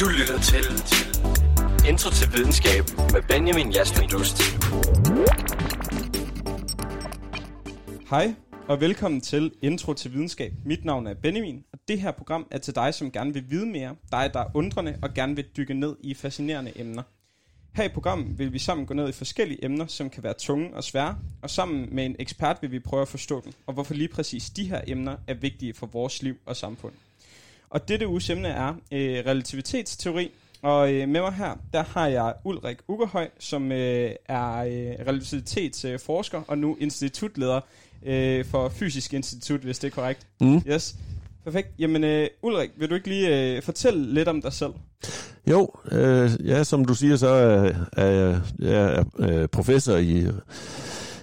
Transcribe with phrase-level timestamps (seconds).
[0.00, 0.64] Du lytter til
[1.88, 4.42] Intro til videnskab med Benjamin Jasmin Dust.
[8.10, 8.34] Hej
[8.68, 10.52] og velkommen til Intro til Videnskab.
[10.64, 13.66] Mit navn er Benjamin, og det her program er til dig, som gerne vil vide
[13.66, 17.02] mere, dig der er undrende og gerne vil dykke ned i fascinerende emner.
[17.74, 20.74] Her i programmet vil vi sammen gå ned i forskellige emner, som kan være tunge
[20.74, 23.94] og svære, og sammen med en ekspert vil vi prøve at forstå dem, og hvorfor
[23.94, 26.92] lige præcis de her emner er vigtige for vores liv og samfund.
[27.70, 30.30] Og dette uges emne er øh, relativitetsteori,
[30.62, 36.42] og øh, med mig her, der har jeg Ulrik Ugerhøj, som øh, er øh, relativitetsforsker
[36.48, 37.60] og nu institutleder
[38.06, 40.26] øh, for Fysisk Institut, hvis det er korrekt.
[40.40, 40.62] Mm.
[40.68, 40.96] Yes.
[41.44, 41.68] Perfekt.
[41.78, 44.72] Jamen, øh, Ulrik, vil du ikke lige øh, fortælle lidt om dig selv?
[45.46, 50.26] Jo, øh, ja, som du siger, så er, er jeg, jeg er øh, professor i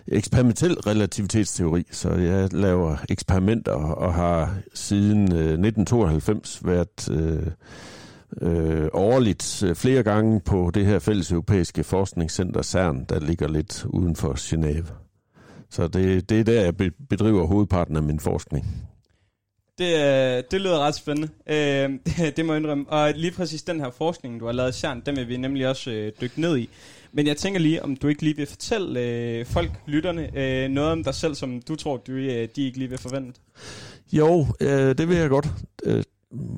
[0.07, 7.47] eksperimentel relativitetsteori, så jeg laver eksperimenter og har siden øh, 1992 været øh,
[8.41, 13.85] øh, årligt øh, flere gange på det her fælles europæiske forskningscenter CERN, der ligger lidt
[13.85, 14.93] uden for Genève.
[15.69, 18.87] Så det, det er der, jeg bedriver hovedparten af min forskning.
[19.77, 21.29] Det, øh, det lyder ret spændende.
[21.47, 21.99] Øh,
[22.37, 22.85] det må jeg indrømme.
[22.89, 25.67] Og lige præcis den her forskning, du har lavet i CERN, den vil vi nemlig
[25.67, 26.69] også øh, dykke ned i.
[27.15, 30.91] Men jeg tænker lige, om du ikke lige vil fortælle øh, folk, lytterne, øh, noget
[30.91, 33.39] om dig selv, som du tror, du, øh, de ikke lige vil forvente.
[34.13, 35.47] Jo, øh, det vil jeg godt.
[35.83, 36.03] Øh,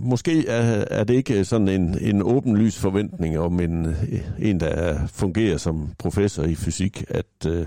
[0.02, 5.08] måske er, er det ikke sådan en, en åbenlys forventning om en, øh, en, der
[5.08, 7.66] fungerer som professor i fysik, at øh,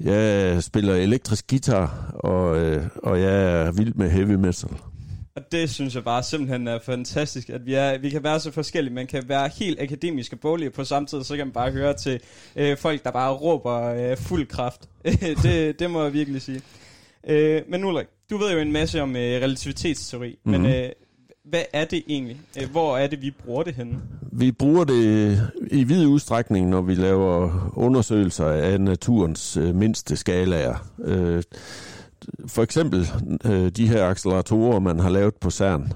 [0.00, 4.70] jeg spiller elektrisk guitar, og, øh, og jeg er vild med heavy metal.
[5.36, 8.50] Og det synes jeg bare simpelthen er fantastisk, at vi, er, vi kan være så
[8.50, 8.94] forskellige.
[8.94, 11.94] Man kan være helt akademisk og boglig på samme tid, så kan man bare høre
[11.94, 12.20] til
[12.56, 14.88] øh, folk, der bare råber øh, fuld kraft.
[15.42, 16.60] det, det må jeg virkelig sige.
[17.28, 20.62] Øh, men Ulrik, du ved jo en masse om øh, relativitetsteori, mm-hmm.
[20.62, 20.90] men øh,
[21.44, 22.40] hvad er det egentlig?
[22.60, 24.00] Øh, Hvor er det, vi bruger det henne?
[24.32, 30.88] Vi bruger det i vid udstrækning, når vi laver undersøgelser af naturens øh, mindste skalaer.
[32.46, 33.08] For eksempel
[33.44, 35.92] øh, de her acceleratorer, man har lavet på CERN.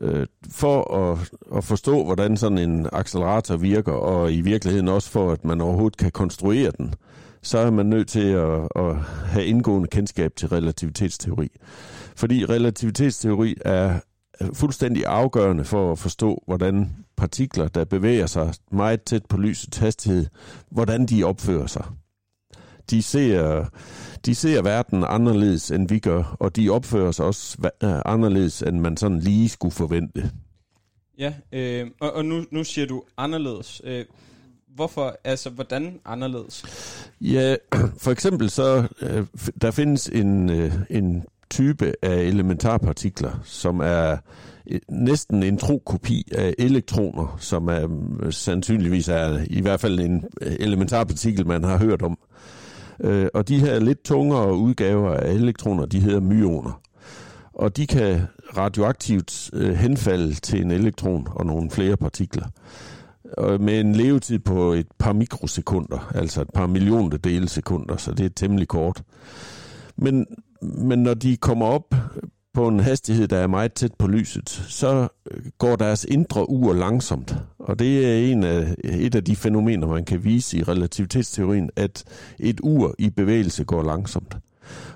[0.00, 5.32] Øh, for at, at forstå, hvordan sådan en accelerator virker, og i virkeligheden også for,
[5.32, 6.94] at man overhovedet kan konstruere den,
[7.42, 11.48] så er man nødt til at, at have indgående kendskab til relativitetsteori.
[12.16, 14.00] Fordi relativitetsteori er
[14.52, 20.26] fuldstændig afgørende for at forstå, hvordan partikler, der bevæger sig meget tæt på lysets hastighed,
[20.70, 21.84] hvordan de opfører sig.
[22.90, 23.64] De ser,
[24.26, 27.70] de ser verden anderledes, end vi gør, og de opfører sig også
[28.04, 30.30] anderledes, end man sådan lige skulle forvente.
[31.18, 33.82] Ja, øh, og, og nu, nu siger du anderledes.
[33.84, 34.04] Øh,
[34.74, 36.64] hvorfor, altså hvordan anderledes?
[37.20, 37.56] Ja,
[38.04, 39.26] for eksempel så, øh,
[39.60, 44.16] der findes en, øh, en type af elementarpartikler, som er
[44.88, 47.88] næsten en tro kopi af elektroner, som er
[48.30, 52.18] sandsynligvis er i hvert fald en elementarpartikel, man har hørt om.
[53.00, 56.80] Øh, Og de her lidt tungere udgaver af elektroner, de hedder myoner.
[57.54, 58.20] Og de kan
[58.56, 62.46] radioaktivt øh, henfalde til en elektron og nogle flere partikler.
[63.38, 68.12] Og med en levetid på et par mikrosekunder, altså et par millioner dele sekunder, så
[68.12, 69.02] det er temmelig kort.
[69.96, 70.26] Men,
[70.62, 71.94] men når de kommer op
[72.54, 76.72] på en hastighed, der er meget tæt på lyset, så øh, går deres indre ur
[76.72, 77.36] langsomt.
[77.64, 82.04] Og det er en af, et af de fænomener, man kan vise i relativitetsteorien, at
[82.38, 84.36] et ur i bevægelse går langsomt.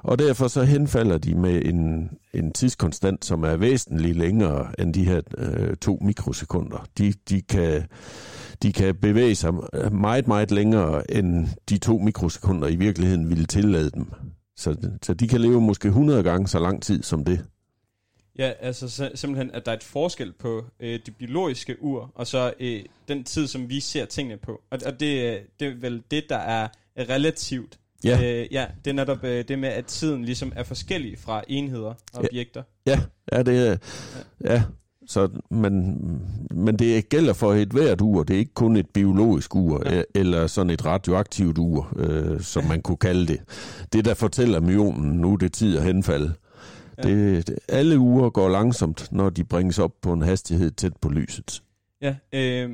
[0.02, 5.04] Og derfor så henfalder de med en, en tidskonstant, som er væsentligt længere end de
[5.04, 6.86] her øh, to mikrosekunder.
[6.98, 7.82] De, de, kan,
[8.62, 9.54] de kan bevæge sig
[9.92, 14.12] meget, meget længere, end de to mikrosekunder i virkeligheden ville tillade dem.
[14.56, 17.44] Så, så de kan leve måske 100 gange så lang tid som det.
[18.38, 22.52] Ja, altså simpelthen, at der er et forskel på øh, det biologiske ur, og så
[22.60, 24.60] øh, den tid, som vi ser tingene på.
[24.70, 26.68] Og, og det, det er vel det, der er
[26.98, 27.78] relativt.
[28.04, 28.20] Ja.
[28.22, 31.94] Øh, ja, det er netop øh, det med, at tiden ligesom er forskellig fra enheder
[32.12, 32.62] og objekter.
[32.86, 33.00] Ja,
[33.32, 33.76] ja det er...
[34.44, 34.54] Ja.
[34.54, 34.62] ja.
[35.06, 35.96] Så, men,
[36.50, 38.22] men det gælder for et hvert ur.
[38.22, 40.02] Det er ikke kun et biologisk ur, ja.
[40.14, 43.40] eller sådan et radioaktivt ur, øh, som man kunne kalde det.
[43.92, 46.34] Det, der fortæller myonen, nu er det tid at henfalde.
[46.98, 47.02] Ja.
[47.02, 51.08] Det, det, alle uger går langsomt, når de bringes op på en hastighed tæt på
[51.08, 51.62] lyset.
[52.02, 52.70] Ja, øh,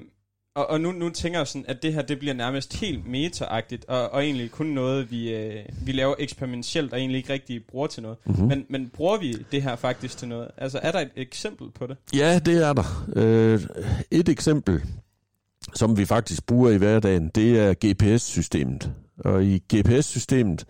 [0.55, 3.85] og, og nu, nu tænker jeg sådan, at det her det bliver nærmest helt meta-agtigt,
[3.88, 7.87] og, og egentlig kun noget, vi, øh, vi laver eksperimentelt, og egentlig ikke rigtig bruger
[7.87, 8.19] til noget.
[8.26, 8.47] Mm-hmm.
[8.47, 10.49] Men, men bruger vi det her faktisk til noget?
[10.56, 11.97] Altså, er der et eksempel på det?
[12.15, 13.06] Ja, det er der.
[13.17, 13.61] Øh,
[14.11, 14.82] et eksempel,
[15.75, 18.93] som vi faktisk bruger i hverdagen, det er GPS-systemet.
[19.19, 20.65] Og i GPS-systemet,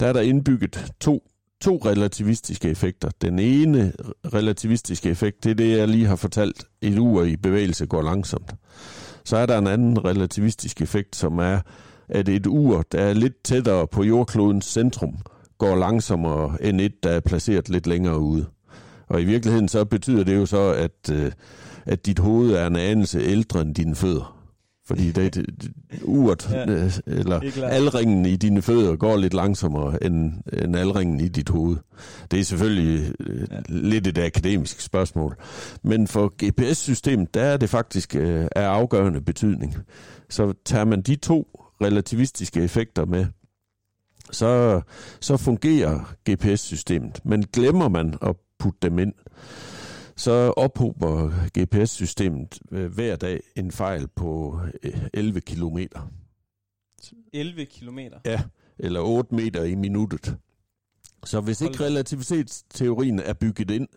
[0.00, 1.28] der er der indbygget to
[1.60, 3.10] to relativistiske effekter.
[3.22, 3.92] Den ene
[4.34, 6.64] relativistiske effekt, det er det, jeg lige har fortalt.
[6.80, 8.54] Et ur i bevægelse går langsomt.
[9.24, 11.60] Så er der en anden relativistisk effekt, som er,
[12.08, 15.16] at et ur, der er lidt tættere på jordklodens centrum,
[15.58, 18.46] går langsommere end et, der er placeret lidt længere ude.
[19.08, 21.32] Og i virkeligheden så betyder det jo så, at, øh,
[21.86, 24.37] at dit hoved er en anelse ældre end dine fødder.
[24.88, 29.16] Fordi det, det, det uret, Ja, ja, eller det er alringen i dine fødder går
[29.16, 30.32] lidt langsommere end,
[30.62, 31.76] end alringen i dit hoved.
[32.30, 33.60] Det er selvfølgelig øh, Ja.
[33.68, 35.36] lidt et akademisk spørgsmål.
[35.82, 39.76] Men for GPS-systemet, der er det faktisk øh, af afgørende betydning.
[40.28, 43.26] Så tager man de to relativistiske effekter med,
[44.30, 44.80] så,
[45.20, 47.20] så fungerer GPS-systemet.
[47.24, 49.12] Men glemmer man at putte dem ind,
[50.18, 56.10] så ophober GPS-systemet øh, hver dag en fejl på øh, 11 kilometer.
[57.32, 58.18] 11 kilometer.
[58.24, 58.42] Ja,
[58.78, 60.36] eller 8 meter i minuttet.
[61.24, 63.88] Så hvis ikke relativitetsteorien er bygget ind,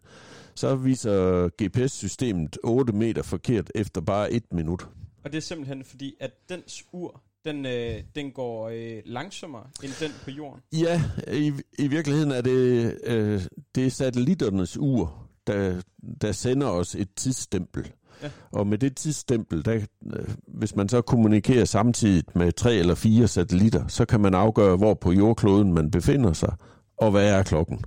[0.56, 4.88] så viser GPS-systemet 8 meter forkert efter bare et minut.
[5.24, 9.92] Og det er simpelthen fordi, at dens ur, den, øh, den går øh, langsommere end
[10.00, 10.62] den på jorden.
[10.74, 11.04] Ja,
[11.34, 13.42] i, i virkeligheden er det, øh,
[13.76, 15.82] det er satellitternes ur, der,
[16.22, 17.92] der sender os et tidsstempel.
[18.24, 18.30] Ja.
[18.52, 23.28] Og med det tidsstempel, der, øh, hvis man så kommunikerer samtidig med tre eller fire
[23.28, 26.54] satellitter, så kan man afgøre, hvor på jordkloden man befinder sig,
[26.98, 27.84] og hvad er klokken.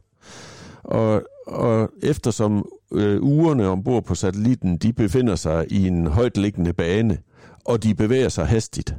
[0.83, 6.73] Og, og eftersom øh, ugerne ombord på satellitten, de befinder sig i en højt liggende
[6.73, 7.19] bane,
[7.65, 8.97] og de bevæger sig hastigt,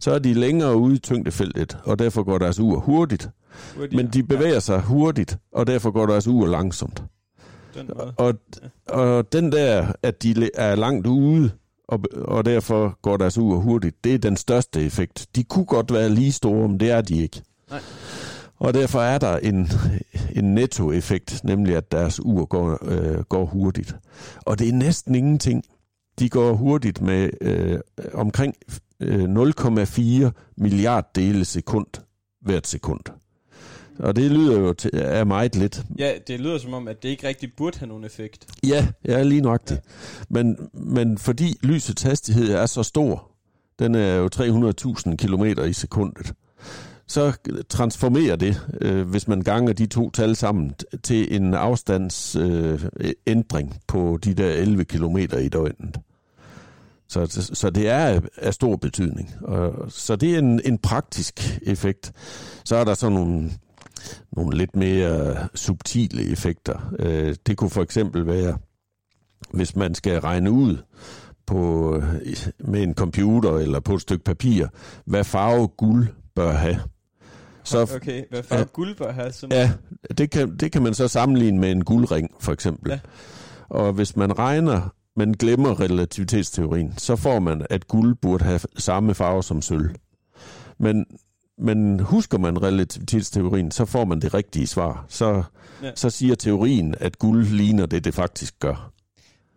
[0.00, 3.28] så er de længere ude i tyngdefeltet, og derfor går deres ur hurtigt.
[3.92, 7.04] Men de bevæger sig hurtigt, og derfor går deres ur langsomt.
[7.74, 8.14] Ja, den måde.
[8.16, 8.34] Og,
[8.88, 11.50] og den der, at de er langt ude,
[11.88, 15.26] og, og derfor går deres ur hurtigt, det er den største effekt.
[15.36, 17.42] De kunne godt være lige store, men det er de ikke.
[17.70, 17.80] Nej.
[18.56, 19.68] Og derfor er der en,
[20.36, 23.96] en nettoeffekt, nemlig at deres ur går, øh, går hurtigt.
[24.36, 25.64] Og det er næsten ingenting.
[26.18, 27.80] De går hurtigt med øh,
[28.12, 28.54] omkring
[29.00, 31.86] øh, 0,4 milliarddele sekund
[32.42, 33.00] hvert sekund.
[33.98, 35.82] Og det lyder jo til, er meget lidt.
[35.98, 38.46] Ja, det lyder som om, at det ikke rigtig burde have nogen effekt.
[38.66, 39.80] Ja, ja lige nøjagtigt.
[39.80, 40.24] Ja.
[40.28, 43.30] Men, men fordi lysets hastighed er så stor,
[43.78, 46.32] den er jo 300.000 km i sekundet,
[47.06, 47.32] så
[47.68, 54.18] transformerer det, øh, hvis man ganger de to tal sammen, til en afstandsændring øh, på
[54.24, 55.96] de der 11 km i døgnet.
[57.08, 59.34] Så, så det er af- stor betydning.
[59.40, 62.12] Og, så det er en, en praktisk effekt.
[62.64, 63.50] Så er der så nogle,
[64.36, 66.92] nogle lidt mere subtile effekter.
[66.98, 68.58] Øh, det kunne for eksempel være,
[69.52, 70.76] hvis man skal regne ud
[71.46, 72.02] på,
[72.58, 74.66] med en computer eller på et stykke papir,
[75.04, 76.80] hvad farve guld bør have.
[77.64, 78.64] Så, Okay, hvad farve Ja.
[78.72, 79.72] guld bør have sådan Ja,
[80.18, 82.90] det kan, det kan man så sammenligne med en guldring, for eksempel.
[82.90, 82.94] Ja.
[82.94, 83.00] Ja.
[83.68, 89.14] Og hvis man regner, men glemmer relativitetsteorien, så får man, at guld burde have samme
[89.14, 89.90] farve som sølv.
[90.78, 91.04] Men,
[91.58, 95.06] men husker man relativitetsteorien, så får man det rigtige svar.
[95.08, 95.42] Så,
[95.82, 95.86] Ja.
[95.86, 95.92] ja.
[95.94, 98.90] så siger teorien, at guld ligner det, det faktisk gør.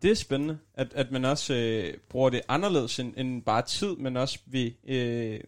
[0.02, 3.96] Det er spændende, at, at man også øh, bruger det anderledes end, end bare tid,
[4.00, 5.40] men også ved øh,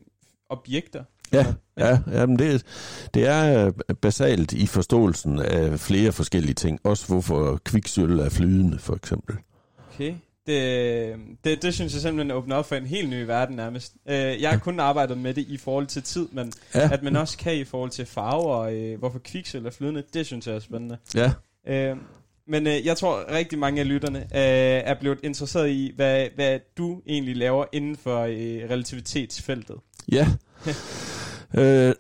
[0.50, 1.04] objekter.
[1.32, 1.46] Ja,
[1.78, 2.66] ja jamen det,
[3.14, 6.80] det er øh, basalt i forståelsen af flere forskellige ting.
[6.84, 9.36] Også hvorfor kviksøl er flydende, for eksempel.
[9.94, 10.14] Okay.
[10.50, 13.94] Det, det, det synes jeg simpelthen åbner op for en helt ny verden nærmest.
[14.10, 17.16] Øh, jeg har kun arbejdet med det i forhold til tid, men Ja, at man
[17.16, 20.56] også kan i forhold til farver, og øh, hvorfor kviksøl er flydende, det synes jeg
[20.56, 20.98] er spændende.
[21.16, 21.32] ja,
[21.68, 21.96] Øh,
[22.48, 26.60] men øh, jeg tror rigtig mange af lytterne øh, er blevet interesseret i, hvad, hvad
[26.78, 29.76] du egentlig laver inden for øh, relativitetsfeltet.
[30.12, 30.28] ja.
[31.58, 31.94] Øh,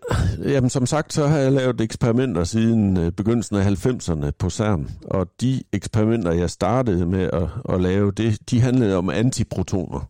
[0.43, 4.89] jamen som sagt, så har jeg lavet eksperimenter siden øh, begyndelsen af 90'erne på CERN,
[5.05, 10.09] og de eksperimenter, jeg startede med at, at lave, det, de handlede om antiprotoner.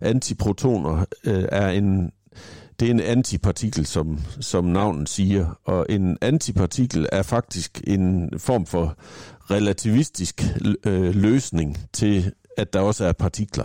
[0.00, 2.10] Antiprotoner øh, er en
[2.80, 8.66] det er en antipartikel, som, som navnet siger, og en antipartikel er faktisk en form
[8.66, 8.96] for
[9.50, 10.42] relativistisk
[10.86, 13.64] øh, løsning til, at der også er partikler.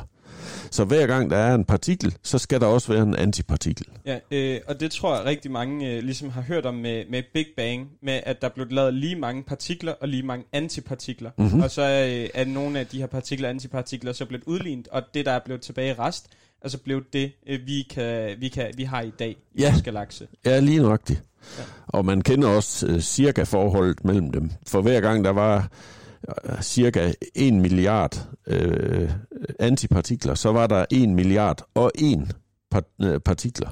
[0.71, 3.85] Så hver gang der er en partikel, så skal der også være en antipartikel.
[4.05, 7.23] Ja, øh, og det tror jeg rigtig mange øh, ligesom har hørt om med, med
[7.33, 11.31] Big Bang, med at der blev lavet lige mange partikler og lige mange antipartikler.
[11.37, 11.61] Mm-hmm.
[11.61, 15.01] Og så øh, er nogle af de her partikler og antipartikler så blevet udlignet, og
[15.13, 16.27] det der er blevet tilbage i rest,
[16.61, 19.69] er så blevet det, øh, vi, kan, vi, kan, vi har i dag i Ja.
[19.69, 20.27] vores galakse.
[20.45, 21.23] Ja, lige nøjagtigt.
[21.57, 21.63] Ja.
[21.87, 24.51] Og man kender også øh, cirka forholdet mellem dem.
[24.67, 25.69] For hver gang der var
[26.27, 29.11] Øh, cirka 1 milliard øh,
[29.59, 32.35] antipartikler, så var der 1 milliard og 1
[33.01, 33.69] øh, partikler.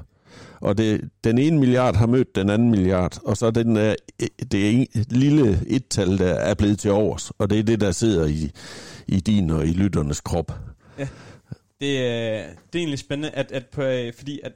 [0.60, 3.94] Og det, den ene milliard har mødt den anden milliard, og så er den der,
[4.22, 7.90] øh, det en, lille et-tal, der er blevet til overs, og det er det, der
[7.90, 8.50] sidder i,
[9.08, 10.52] i din og i lytternes krop.
[10.98, 11.08] Ja,
[11.80, 11.90] det,
[12.72, 13.82] det er egentlig spændende, at, at på,
[14.16, 14.52] fordi at,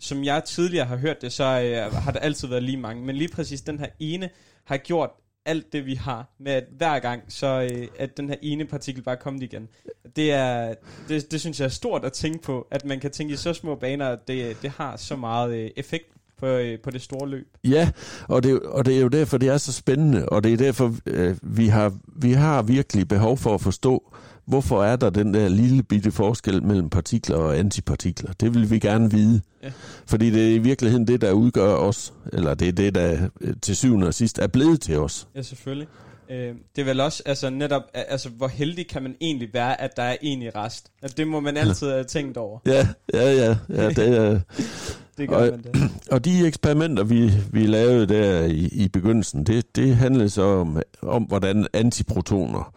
[0.00, 3.16] som jeg tidligere har hørt det, så øh, har der altid været lige mange, men
[3.16, 4.30] lige præcis den her ene
[4.64, 5.10] har gjort
[5.46, 9.02] alt det, vi har, med at hver gang, så øh, at den her ene partikel
[9.02, 9.68] bare kommer igen.
[10.16, 10.74] Det, er,
[11.08, 13.54] det, det synes jeg er stort at tænke på, at man kan tænke i så
[13.54, 16.06] små baner, at det, det har så meget øh, effekt
[16.38, 17.48] på, øh, på det store løb.
[17.64, 17.90] Ja,
[18.28, 20.96] og det, og det er jo derfor, det er så spændende, og det er derfor,
[21.06, 24.14] øh, vi, har, vi har virkelig behov for at forstå,
[24.46, 28.32] hvorfor er der den der lille bitte forskel mellem partikler og antipartikler?
[28.32, 29.40] Det vil vi gerne vide.
[29.62, 29.72] Ja.
[30.06, 33.54] Fordi det er i virkeligheden det, der udgør os, eller det er det, der øh,
[33.62, 35.28] til syvende og sidst er blevet til os.
[35.34, 35.88] Ja, selvfølgelig.
[36.30, 39.96] Øh, det er vel også, altså netop, altså hvor heldig kan man egentlig være, at
[39.96, 40.90] der er en i rest?
[41.02, 42.58] Altså, det må man altid have tænkt over.
[42.66, 43.56] Ja, ja, ja.
[43.68, 44.40] ja det, er,
[45.18, 45.90] det gør og, man det.
[46.10, 50.82] Og de eksperimenter, vi, vi lavede der i, i begyndelsen, det, det handlede så om,
[51.02, 52.74] om, hvordan antiprotoner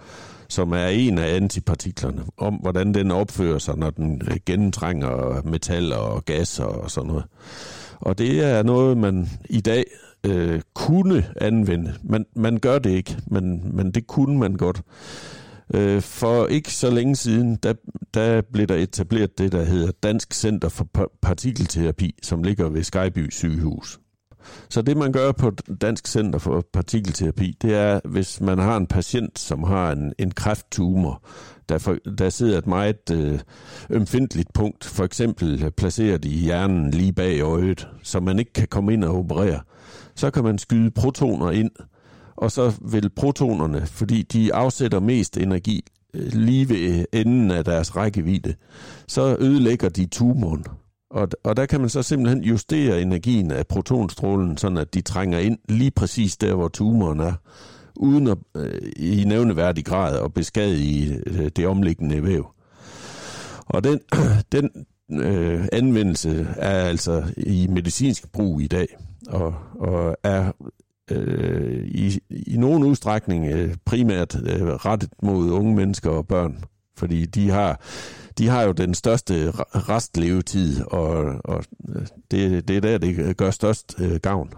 [0.50, 6.26] som er en af antipartiklerne, om hvordan den opfører sig, når den gennemtrænger metal og
[6.26, 7.26] gas og sådan noget.
[8.00, 9.86] Og det er noget, man i dag
[10.26, 11.94] øh, kunne anvende.
[12.04, 14.82] Man, man gør det ikke, men, men det kunne man godt.
[15.74, 17.74] Øh, for ikke så længe siden, der,
[18.14, 20.88] der blev der etableret det, der hedder Dansk Center for
[21.22, 24.00] Partikelterapi, som ligger ved Skyby sygehus.
[24.70, 28.88] Så det, man gør på Dansk Center for Partikelterapi, det er, hvis man har en
[28.88, 31.24] patient, som har en, en kræfttumor,
[31.70, 33.40] der, for, der sidder et meget øh,
[33.90, 38.94] ømfindtligt punkt, for eksempel placeret i hjernen lige bag øjet, så man ikke kan komme
[38.94, 39.60] ind og operere,
[40.16, 41.72] så kan man skyde protoner ind,
[42.36, 47.96] og så vil protonerne, fordi de afsætter mest energi øh, lige ved enden af deres
[47.96, 48.56] rækkevidde,
[49.08, 50.66] så ødelægger de tumoren.
[51.16, 55.40] Og, og der kan man så simpelthen justere energien af protonstrålen, sådan at de trænger
[55.40, 57.34] ind lige præcis der, hvor tumoren er,
[57.96, 62.48] uden at, øh, i nævneværdig grad at beskadige øh, det omliggende væv.
[63.66, 64.00] Og den,
[64.52, 64.70] den
[65.12, 68.88] øh, anvendelse er altså i medicinsk brug i dag,
[69.28, 70.52] og, og er
[71.12, 76.64] øh, i, i nogen udstrækning øh, primært øh, rettet mod unge mennesker og børn,
[76.98, 77.82] fordi de har
[78.38, 79.52] de har jo den største
[79.90, 81.64] restlevetid, og, og
[82.32, 84.54] det, det er der, det gør størst øh, gavn.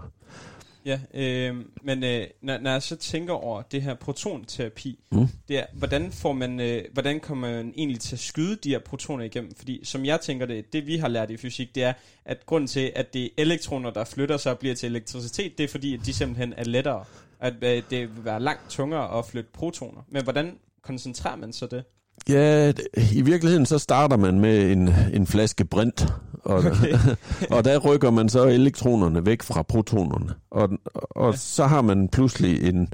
[0.84, 5.26] Ja, øh, men øh, når, når jeg så tænker over det her protonterapi, mm.
[5.48, 8.78] det er, hvordan, får man, øh, hvordan kommer man egentlig til at skyde de her
[8.78, 9.54] protoner igennem?
[9.54, 11.92] Fordi som jeg tænker det, det vi har lært i fysik, det er,
[12.24, 15.64] at grunden til, at det er elektroner, der flytter sig og bliver til elektricitet, det
[15.64, 17.04] er fordi, at de simpelthen er lettere.
[17.40, 20.02] At øh, det vil være langt tungere at flytte protoner.
[20.08, 21.84] Men hvordan koncentrerer man så det?
[22.28, 22.72] Ja,
[23.12, 26.98] i virkeligheden så starter man med en, en flaske brint, og, okay.
[27.56, 30.34] og der rykker man så elektronerne væk fra protonerne.
[30.50, 30.68] Og,
[31.10, 31.36] og ja.
[31.36, 32.88] så har man pludselig en,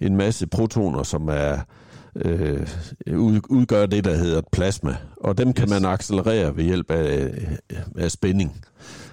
[0.00, 1.58] en masse protoner, som er
[2.16, 2.66] øh,
[3.48, 4.96] udgør det, der hedder plasma.
[5.16, 5.70] Og dem kan yes.
[5.70, 7.30] man accelerere ved hjælp af,
[7.98, 8.56] af spænding.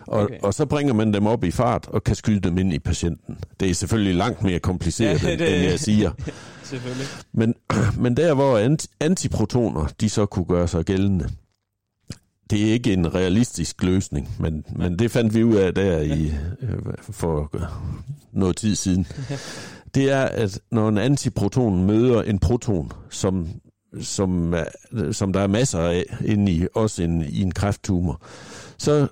[0.08, 0.40] Og, okay.
[0.44, 3.38] og så bringer man dem op i fart og kan skyde dem ind i patienten.
[3.60, 6.12] Det er selvfølgelig langt mere kompliceret, ja, det, end jeg siger.
[6.64, 7.08] selvfølgelig.
[7.34, 7.56] Men,
[8.04, 11.30] men der, hvor antiprotoner de så kunne gøre sig gældende,
[12.50, 16.34] det er ikke en realistisk løsning, men, men det fandt vi ud af der i,
[16.62, 17.52] øh, for
[18.32, 19.08] noget tid siden.
[19.96, 23.48] Det er, at når en antiproton møder en proton, som,
[24.02, 24.56] som,
[25.12, 28.22] som der er masser af inde i, også en, i en kræfttumor,
[28.78, 29.08] så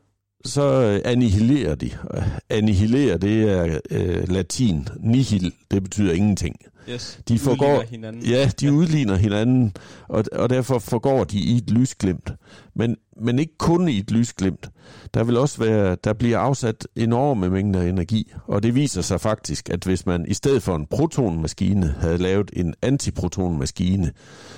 [0.45, 1.91] så øh, annihilerer de.
[2.13, 4.87] Øh, annihilerer, det er øh, latin.
[4.99, 6.55] Nihil, det betyder ingenting.
[6.89, 8.25] Yes, de forgår, hinanden.
[8.25, 8.72] Ja, de ja.
[8.72, 9.74] udligner hinanden,
[10.08, 12.34] og, og derfor forgår de i et lysglimt.
[12.75, 14.70] Men, men ikke kun i et lysglimt.
[15.13, 19.70] Der vil også være, der bliver afsat enorme mængder energi, og det viser sig faktisk,
[19.70, 24.12] at hvis man i stedet for en protonmaskine havde lavet en antiprotonmaskine,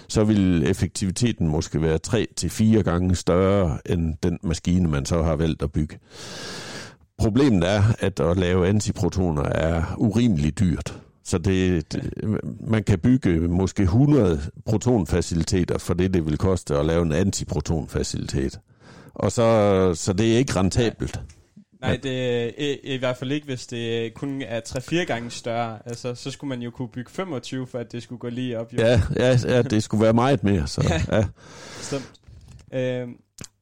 [0.08, 5.24] så ville effektiviteten måske være 3 til fire gange større end den maskine, man så
[5.24, 5.98] har valgt at bygge.
[7.18, 11.02] Problemet er, at at lave antiprotoner er urimeligt dyrt.
[11.28, 12.14] Så det, det,
[12.60, 18.60] man kan bygge måske 100 protonfaciliteter for det, det vil koste at lave en antiprotonfacilitet.
[19.14, 21.20] Og så, så det er ikke rentabelt.
[21.82, 25.80] Nej, det er i, i hvert fald ikke, hvis det kun er 3-4 gange større.
[25.86, 28.74] Altså, så skulle man jo kunne bygge 25, for at det skulle gå lige op.
[28.74, 28.78] Jo.
[28.78, 30.68] Ja, ja, ja, det skulle være meget mere.
[30.68, 30.82] Så,
[31.12, 31.26] ja, ja.
[31.78, 32.12] bestemt.
[32.74, 33.08] Øh,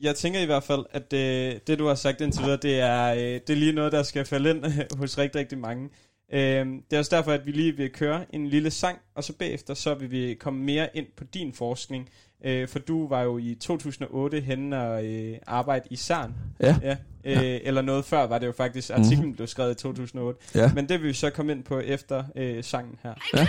[0.01, 3.13] jeg tænker i hvert fald, at det, det du har sagt indtil videre, det er,
[3.13, 4.65] øh, det er lige noget, der skal falde ind
[4.99, 5.89] hos rigtig, rigtig mange.
[6.35, 9.33] Øh, det er også derfor, at vi lige vil køre en lille sang, og så
[9.33, 12.09] bagefter så vil vi komme mere ind på din forskning.
[12.45, 16.33] Øh, for du var jo i 2008 henne og øh, arbejde i CERN.
[16.59, 16.75] Ja.
[16.83, 16.95] ja.
[17.25, 18.89] Øh, eller noget før var det jo faktisk.
[18.89, 20.39] Artiklen blev skrevet i 2008.
[20.55, 20.71] Ja.
[20.75, 23.13] Men det vil vi så komme ind på efter øh, sangen her.
[23.33, 23.47] Ja.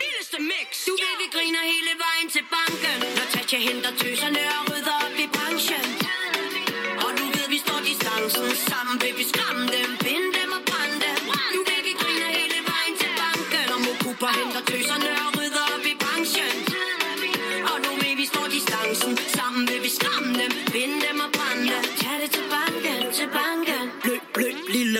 [0.00, 0.68] Vildeste mix.
[0.88, 2.98] Du ved, vi griner hele vejen til banken.
[3.18, 5.86] Når Tatja henter tøserne og rydder op i branchen.
[7.04, 8.94] Og du ved, vi står distancen sammen.
[9.02, 10.01] Vil vi skræmme dem,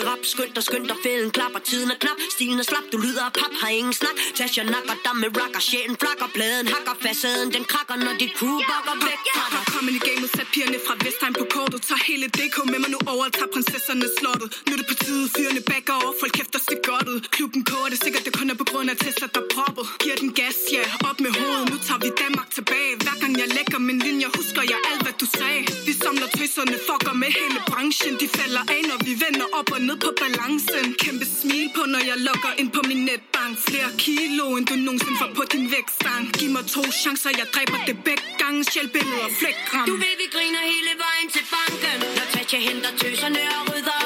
[0.03, 0.31] blød, lille.
[0.33, 1.61] Skynd dig, skynd dig, fælden klapper.
[1.69, 2.85] Tiden er knap, stilen er slap.
[2.93, 4.17] Du lyder af pap, har ingen snak.
[4.37, 5.61] Tasha nakker dig med rocker.
[5.69, 6.95] Sjælen flakker, pladen hakker.
[7.03, 9.63] Facaden, den krakker, når dit crew bakker væk fra dig.
[9.73, 12.99] Kommen i gamet, sat pigerne fra Vestheim på kortet Tager hele DK med mig nu
[13.13, 16.79] over tager prinsesserne slottet Nu er det på tide, fyrene backer over, folk kæfter sig
[16.89, 19.85] godt ud Klubben koger det sikkert, det kun er på grund af Tesla, der proppet
[20.03, 23.49] Giver den gas, ja, op med hovedet, nu tager vi Danmark tilbage Hver gang jeg
[23.59, 27.59] lægger min linje, husker jeg alt, hvad du sagde Vi samler tøserne, fucker med hele
[27.71, 30.87] branchen De falder af, når vi vender op og ned på balancen.
[31.05, 33.53] Kæmpe smil på, når jeg logger ind på min netbank.
[33.69, 37.79] Flere kilo, end du nogensinde får på din vægtstang Giv mig to chancer, jeg dræber
[37.89, 38.61] det begge gange.
[38.73, 41.99] Sjælbilleder, flækram Du ved, vi griner hele vejen til banken.
[42.17, 44.02] Når Tatja henter tøserne og rydder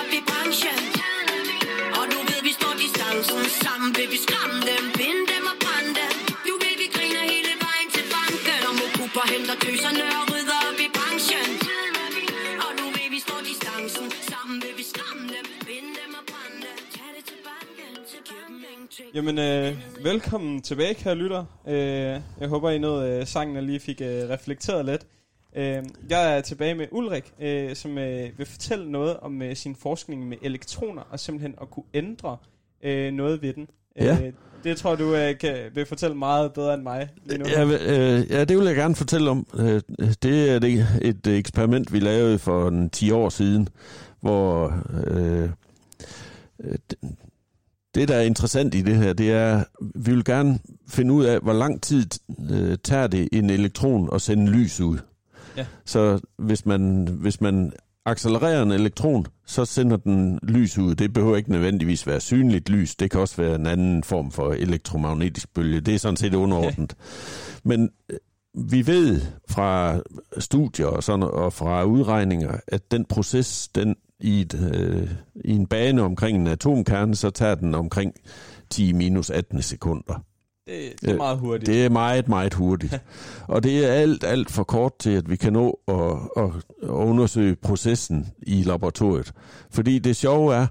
[19.14, 21.44] Jamen, øh, velkommen tilbage, kære lytter.
[21.68, 25.06] Øh, jeg håber, I nåede øh, sangen og lige fik øh, reflekteret lidt.
[25.56, 29.76] Øh, jeg er tilbage med Ulrik, øh, som øh, vil fortælle noget om øh, sin
[29.76, 32.36] forskning med elektroner, og simpelthen at kunne ændre
[32.84, 33.68] øh, noget ved den.
[33.96, 34.18] Ja.
[34.22, 34.32] Øh,
[34.64, 37.44] det tror du øh, kan, vil fortælle meget bedre end mig lige nu.
[37.48, 39.46] Ja, øh, ja, det vil jeg gerne fortælle om.
[39.58, 39.80] Øh,
[40.22, 43.68] det er et, et eksperiment, vi lavede for en 10 år siden,
[44.20, 44.74] hvor
[45.06, 45.50] øh,
[46.60, 46.78] øh,
[48.00, 51.40] det- der er interessant i det her, det er, vi vil gerne finde ud af,
[51.40, 52.06] hvor lang tid
[52.50, 54.98] øh, tager det en elektron at sende lys ud.
[55.56, 55.66] Ja.
[55.84, 57.72] Så hvis man, hvis man
[58.04, 60.94] accelererer en elektron, så sender den lys ud.
[60.94, 62.96] Det behøver ikke nødvendigvis være synligt lys.
[62.96, 65.80] Det kan også være en anden form for elektromagnetisk bølge.
[65.80, 66.94] Det er sådan set underordnet.
[67.64, 68.16] Men øh,
[68.70, 70.00] vi ved fra
[70.38, 75.10] studier og, sådan, og fra udregninger, at den proces, den i, et, øh,
[75.44, 78.14] i en bane omkring en atomkerne, så tager den omkring
[78.70, 80.22] 10 minus 18 sekunder.
[80.66, 81.66] Det, det er meget hurtigt.
[81.66, 83.00] Det er meget, meget hurtigt.
[83.48, 86.50] og det er alt, alt for kort til, at vi kan nå at, at,
[86.82, 89.32] at undersøge processen i laboratoriet.
[89.70, 90.66] Fordi det sjove er,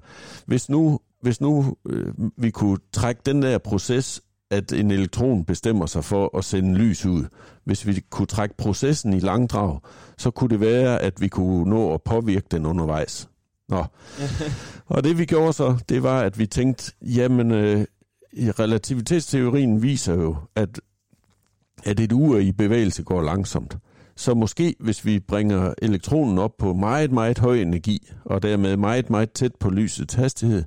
[0.45, 5.85] hvis nu, hvis nu øh, vi kunne trække den der proces, at en elektron bestemmer
[5.85, 7.23] sig for at sende lys ud.
[7.63, 9.79] Hvis vi kunne trække processen i langdrag,
[10.17, 13.29] så kunne det være, at vi kunne nå at påvirke den undervejs.
[13.69, 13.85] Nå.
[14.85, 17.85] og det vi gjorde så, det var, at vi tænkte, jamen, øh,
[18.33, 20.81] i relativitetsteorien viser jo, at,
[21.83, 23.77] at et ur i bevægelse går langsomt.
[24.15, 29.09] Så måske, hvis vi bringer elektronen op på meget, meget høj energi, og dermed meget,
[29.09, 30.63] meget tæt på lysets hastighed,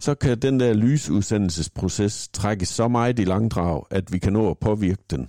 [0.00, 4.58] så kan den der lysudsendelsesproces trækkes så meget i langdrag, at vi kan nå at
[4.58, 5.28] påvirke den,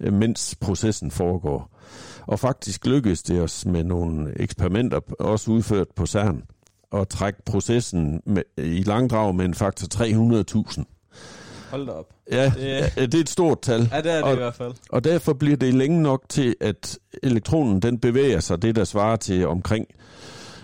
[0.00, 1.78] øh, mens processen foregår.
[2.26, 6.42] Og faktisk lykkedes det os med nogle eksperimenter, også udført på CERN,
[6.92, 10.84] at trække processen med, i langdrag med en faktor 300.000.
[11.70, 12.06] Hold da op.
[12.32, 13.88] Ja, Det- det, er et stort tal.
[13.92, 14.72] Ja, det er det og, i hvert fald.
[14.90, 19.16] Og derfor bliver det længe nok til, at elektronen den bevæger sig det, der svarer
[19.16, 19.86] til omkring,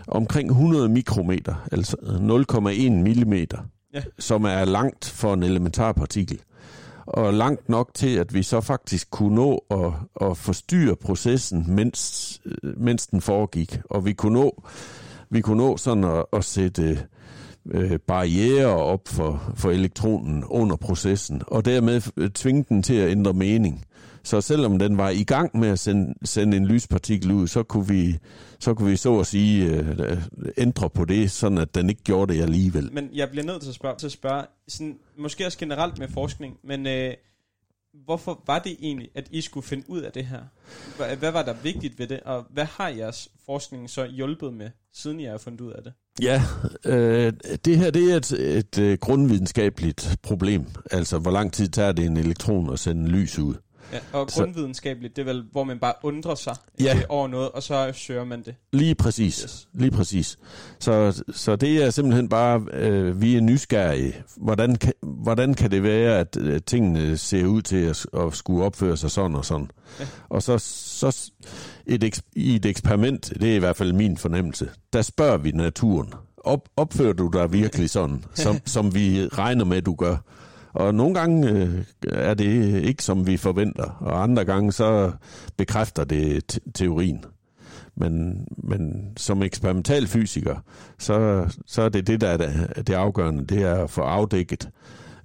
[0.08, 3.58] omkring 100 mikrometer, altså 0,1 millimeter,
[3.94, 4.02] Ja.
[4.18, 6.38] som er langt for en elementarpartikel.
[7.06, 9.92] Og langt nok til, at vi så faktisk kunne nå at,
[10.30, 12.40] at forstyrre processen, mens,
[12.76, 13.78] mens den foregik.
[13.90, 14.62] Og vi kunne nå,
[15.34, 16.98] vi kunne nå sådan at, at sætte
[17.70, 23.10] øh, barriere op for, for elektronen under processen, og dermed øh, tvinge den til at
[23.10, 23.84] ændre mening.
[24.22, 27.88] Så selvom den var i gang med at sende, sende en lyspartikel ud, så kunne
[27.88, 28.18] vi
[28.58, 30.18] så, kunne vi så at sige øh,
[30.58, 32.90] ændre på det, sådan at den ikke gjorde det alligevel.
[32.92, 36.08] Men jeg bliver nødt til at spørge, til at spørge sådan, måske også generelt med
[36.08, 37.14] forskning, men øh,
[38.04, 40.40] hvorfor var det egentlig, at I skulle finde ud af det her?
[40.96, 44.70] Hvad, hvad var der vigtigt ved det, og hvad har jeres forskning så hjulpet med,
[44.92, 45.92] siden I har fundet ud af det?
[46.22, 46.42] Ja,
[46.84, 47.32] øh,
[47.64, 50.66] det her det er et, et øh, grundvidenskabeligt problem.
[50.90, 53.54] Altså, hvor lang tid tager det en elektron at sende lys ud?
[53.92, 56.94] Ja, og grundvidenskabeligt, det er vel, hvor man bare undrer sig Ja.
[56.96, 58.54] øh, over noget, og så søger man det.
[58.72, 59.40] Lige præcis.
[59.42, 59.68] Yes.
[59.72, 60.38] Lige præcis.
[60.78, 64.14] Så, så det er simpelthen bare, øh, vi er nysgerrige.
[64.36, 68.64] Hvordan kan, hvordan kan det være, at øh, tingene ser ud til at, at skulle
[68.64, 69.70] opføre sig sådan og sådan?
[70.00, 70.06] Ja.
[70.28, 71.30] Og så, så
[71.86, 75.50] et, eks- i et eksperiment, det er i hvert fald min fornemmelse, der spørger vi
[75.50, 76.12] naturen.
[76.36, 80.16] Op, opfører du dig virkelig sådan, som, som vi regner med, du gør?
[80.74, 85.12] Og nogle gange øh, er det ikke, som vi forventer, og andre gange så
[85.56, 87.24] bekræfter det te- teorien.
[87.96, 90.56] Men, men som eksperimental fysiker,
[90.98, 94.68] så, så er det det, der er det, det afgørende, det er at få afdækket,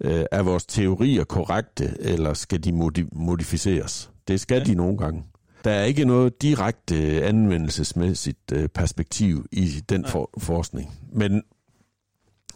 [0.01, 4.11] øh, er vores teorier korrekte, eller skal de modi- modificeres?
[4.27, 4.63] Det skal Ja.
[4.63, 5.23] de nogle gange.
[5.63, 10.89] Der er ikke noget direkte anvendelsesmæssigt øh, perspektiv i den for, forskning.
[11.13, 11.41] Men,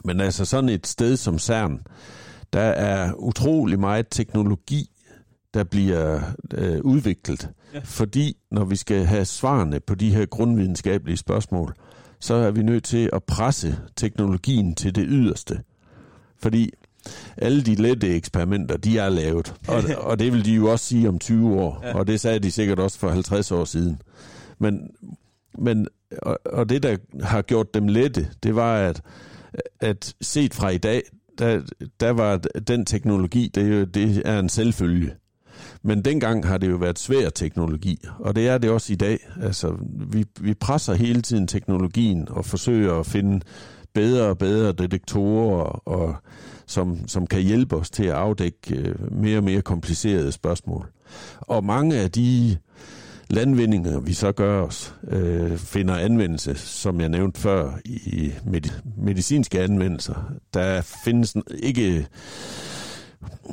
[0.05, 1.79] men altså sådan et sted som CERN,
[2.53, 4.89] der er utrolig meget teknologi,
[5.53, 6.21] der bliver
[6.53, 7.49] øh, udviklet.
[7.73, 7.79] Ja.
[7.83, 11.73] Fordi når vi skal have svarene på de her grundvidenskabelige spørgsmål,
[12.19, 15.63] så er vi nødt til at presse teknologien til det yderste.
[16.37, 16.71] Fordi
[17.37, 19.53] alle de lette eksperimenter, de er lavet.
[19.67, 21.79] Og, og det vil de jo også sige om 20 år.
[21.83, 21.95] Ja.
[21.95, 24.01] Og det sagde de sikkert også for 50 år siden.
[24.59, 24.89] Men,
[25.57, 25.87] men
[26.21, 29.01] og, og det, der har gjort dem lette, det var, at,
[29.79, 31.03] at set fra i dag,
[31.39, 31.61] der,
[31.99, 35.11] der var den teknologi, det er, jo, det er en selvfølge.
[35.83, 39.19] Men dengang har det jo været svær teknologi, og det er det også i dag.
[39.41, 39.75] Altså,
[40.11, 43.41] vi, vi presser hele tiden teknologien og forsøger at finde
[43.93, 46.15] bedre og bedre detektorer, og,
[46.65, 50.91] som, som kan hjælpe os til at afdække øh, mere og mere komplicerede spørgsmål.
[51.39, 52.57] Og mange af de
[53.33, 58.61] landvindinger, vi så gør os, øh, finder anvendelse, som jeg nævnte før, i med,
[58.97, 60.33] medicinske anvendelser.
[60.53, 62.07] Der findes ikke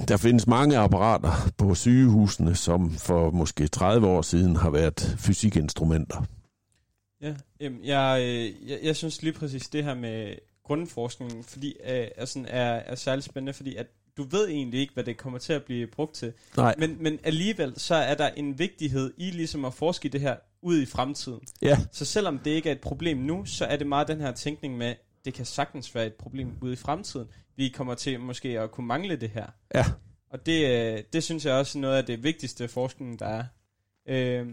[0.09, 6.25] der findes mange apparater på sygehusene, som for måske 30 år siden har været fysikinstrumenter.
[7.23, 12.07] Ja, jamen, jeg, øh, jeg, jeg synes lige præcis det her med grundforskningen, fordi øh,
[12.17, 15.39] er, sådan, er, er særlig spændende, fordi at du ved egentlig ikke, hvad det kommer
[15.39, 16.33] til at blive brugt til.
[16.57, 20.21] Nej, Men, men alligevel, så er der en vigtighed i ligesom at forske i det
[20.21, 21.41] her ud i fremtiden.
[21.63, 24.33] ja, Så selvom det ikke er et problem nu, så er det meget den her
[24.33, 24.95] tænkning med,
[25.25, 27.29] det kan sagtens være et problem ude i fremtiden.
[27.57, 29.47] Vi kommer til måske at kunne mangle det her.
[29.75, 29.85] ja,
[30.31, 33.45] Og det, øh, det synes jeg også er noget af det vigtigste forskning, der er.
[34.09, 34.47] Øh,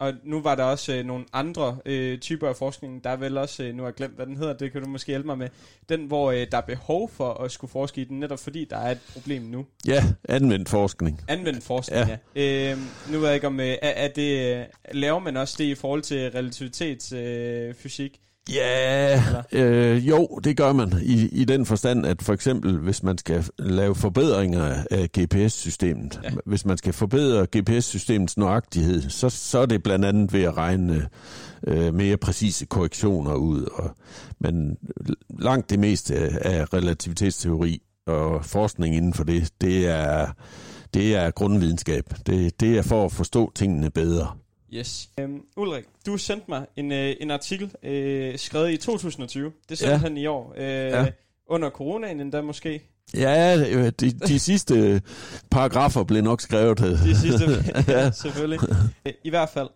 [0.00, 3.04] og nu var der også øh, nogle andre øh, typer af forskning.
[3.04, 4.88] Der er vel også, øh, nu har jeg glemt, hvad den hedder, det kan du
[4.88, 5.48] måske hjælpe mig med.
[5.88, 8.76] Den, hvor øh, der er behov for at skulle forske i den, netop fordi der
[8.76, 9.66] er et problem nu.
[9.86, 11.20] ja, anvendt forskning.
[11.28, 12.18] Anvendt forskning, ja.
[12.36, 12.72] ja.
[12.72, 12.78] Øh,
[13.12, 15.74] nu ved jeg ikke om, øh, er, er det, øh, laver man også det i
[15.74, 17.18] forhold til relativitetsfysik?
[17.18, 18.20] Øh, fysik?
[18.54, 19.22] Ja,
[19.52, 23.44] øh, jo, det gør man i, i den forstand, at for eksempel, hvis man skal
[23.58, 26.28] lave forbedringer af GPS-systemet, Ja.
[26.30, 26.36] ja.
[26.46, 31.08] hvis man skal forbedre GPS-systemets nøjagtighed, så, så er det blandt andet ved at regne
[31.66, 33.62] øh, mere præcise korrektioner ud.
[33.74, 33.90] Og,
[34.40, 34.76] men
[35.38, 36.14] langt det meste
[36.46, 40.26] af relativitetsteori og forskning inden for det, det er,
[40.94, 42.04] det er grundvidenskab.
[42.26, 44.32] Det, det er for at forstå tingene bedre.
[44.74, 45.08] Yes.
[45.20, 49.44] Øhm, Ulrik, du sendte mig en, øh, en artikel øh, skrevet i 2020.
[49.44, 49.74] Det er Ja.
[49.92, 50.54] simpelthen i år.
[50.56, 51.06] Øh, Ja.
[51.46, 52.82] Under coronaen endda måske.
[53.14, 55.02] Ja, øh, de, de sidste
[55.50, 56.80] paragrafer blev nok skrevet.
[56.84, 57.44] øh, De sidste,
[57.92, 58.60] ja, selvfølgelig.
[59.06, 59.68] Øh, I hvert fald.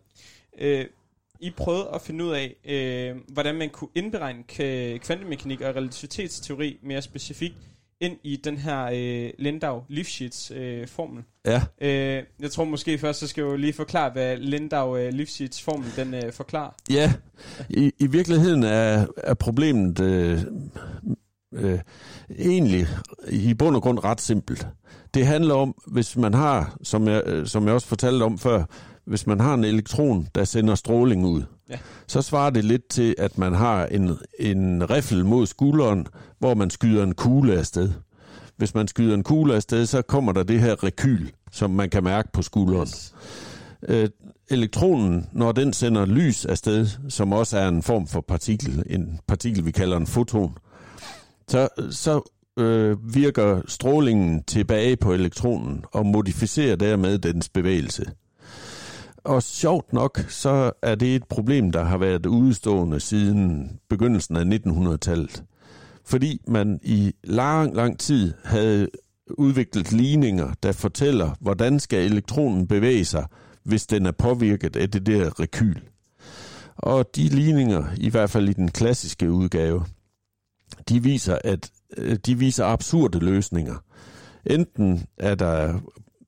[0.59, 0.87] Øh,
[1.41, 4.43] I prøvede at finde ud af, øh, hvordan man kunne indberegne
[4.99, 7.55] kvantemekanik og relativitetsteori mere specifikt
[8.05, 11.23] ind i den her øh, Lindau-Lifshitz øh, formel.
[11.47, 15.13] Ja, Øh, jeg tror måske først, så skal jeg jo lige forklare, hvad Lindau øh,
[15.13, 16.71] Lifshitz formel den øh, forklarer.
[16.91, 17.13] ja.
[17.71, 20.41] I, i virkeligheden er, er problemet øh,
[21.55, 21.79] øh,
[22.39, 22.87] egentlig
[23.29, 24.67] i bund og grund ret simpelt.
[25.15, 28.65] Det handler om, hvis man har, som jeg, øh, som jeg også fortalte om før,
[29.07, 31.79] hvis man har en elektron, der sender stråling ud, Ja.
[32.07, 36.07] så svarer det lidt til, at man har en, en riffel mod skulderen,
[36.39, 37.91] hvor man skyder en kugle afsted.
[38.57, 42.05] Hvis man skyder en kugle afsted, så kommer der det her rekyl, som man kan
[42.05, 42.89] mærke på skulderen.
[42.89, 43.15] Yes.
[43.89, 44.09] øh,
[44.51, 49.67] elektronen, når den sender lys afsted, som også er en form for partikel, en partikel,
[49.67, 50.59] vi kalder en foton,
[51.49, 52.21] så, så
[52.57, 58.05] øh, virker strålingen tilbage på elektronen og modificerer dermed dens bevægelse.
[59.25, 64.59] Og sjovt nok, så er det et problem, der har været udstående siden begyndelsen af
[64.59, 65.45] 1900-tallet.
[66.05, 68.89] Fordi man i lang, lang tid havde
[69.31, 73.27] udviklet ligninger, der fortæller, hvordan skal elektronen bevæge sig,
[73.63, 75.81] hvis den er påvirket af det der rekyl.
[76.77, 79.85] Og de ligninger, i hvert fald i den klassiske udgave,
[80.89, 83.85] de viser, at øh, de viser absurde løsninger.
[84.47, 85.81] Enten er der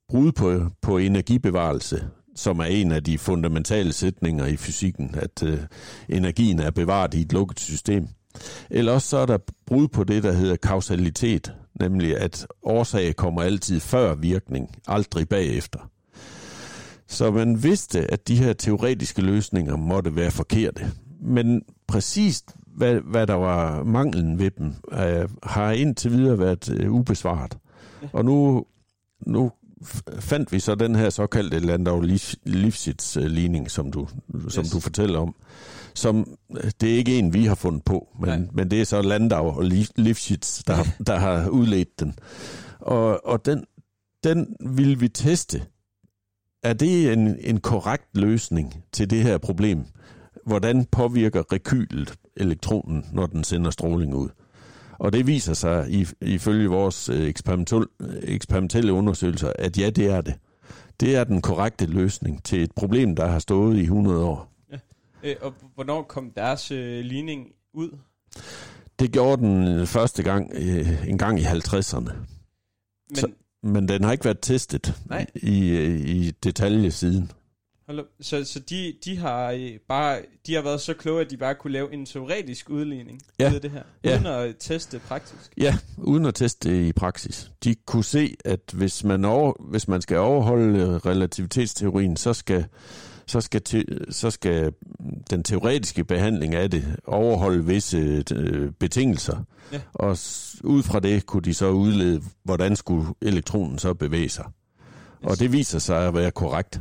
[0.08, 5.58] brud på, på energibevarelse, som er en af de fundamentale sætninger i fysikken, at øh,
[6.08, 8.08] energien er bevaret i et lukket system.
[8.70, 13.42] Eller også så er der brud på det, der hedder kausalitet, nemlig at årsag kommer
[13.42, 15.90] altid før virkning, aldrig bagefter.
[17.08, 20.90] Så man vidste, at de her teoretiske løsninger måtte være forkerte.
[21.20, 26.92] Men præcist, hvad, hvad der var manglen ved dem, øh, har indtil videre været øh,
[26.92, 27.58] ubesvaret.
[28.12, 28.64] Og nu,
[29.26, 29.50] nu
[30.18, 32.00] fandt vi så den her såkaldte Landau
[32.44, 34.08] Lifshitz-ligning, som du,
[34.48, 34.70] som Yes.
[34.70, 35.34] du fortæller om.
[35.94, 38.38] Som, øh, det er ikke en, vi har fundet på, Nej.
[38.38, 42.14] men, men det er så Landau og Lif- Lifshitz, der, har- der har udledt den.
[42.80, 43.64] Og, og den,
[44.24, 45.62] den vil vi teste.
[46.62, 49.84] Er det en, en korrekt løsning til det her problem?
[50.46, 54.28] Hvordan påvirker rekylet elektronen, når den sender stråling ud?
[54.98, 57.32] Og det viser sig i- ifølge vores øh,
[58.22, 60.34] eksperimentelle undersøgelser, at ja, det er det.
[61.00, 64.52] Det er den korrekte løsning til et problem, der har stået i 100 år.
[65.22, 67.90] Øh, og hvornår kom deres øh, ligning ud?
[68.98, 72.12] Det gjorde den første gang øh, en gang i 50'erne.
[73.08, 73.30] Men, Så-
[73.62, 75.26] Men den har ikke været testet Nej.
[75.34, 77.30] i, øh, i detalje siden.
[77.86, 78.06] Hold op.
[78.20, 81.54] så, så de, de har øh, bare de har været så kloge, at de bare
[81.54, 83.50] kunne lave en teoretisk udligning Ja.
[83.50, 84.14] ud af det her, Ja.
[84.16, 85.52] uden at teste praktisk.
[85.56, 87.50] Ja, uden at teste det i praksis.
[87.64, 92.64] De kunne se, at hvis man, over, hvis man skal overholde øh, relativitetsteorien, så skal,
[93.26, 94.72] så, skal te, så skal
[95.30, 99.36] den teoretiske behandling af det overholde visse øh, betingelser.
[99.72, 99.80] Ja.
[99.94, 100.10] Og
[100.64, 104.44] ud fra det kunne de så udlede, hvordan skulle elektronen så bevæge sig.
[105.22, 106.80] Og det viser sig at være korrekt.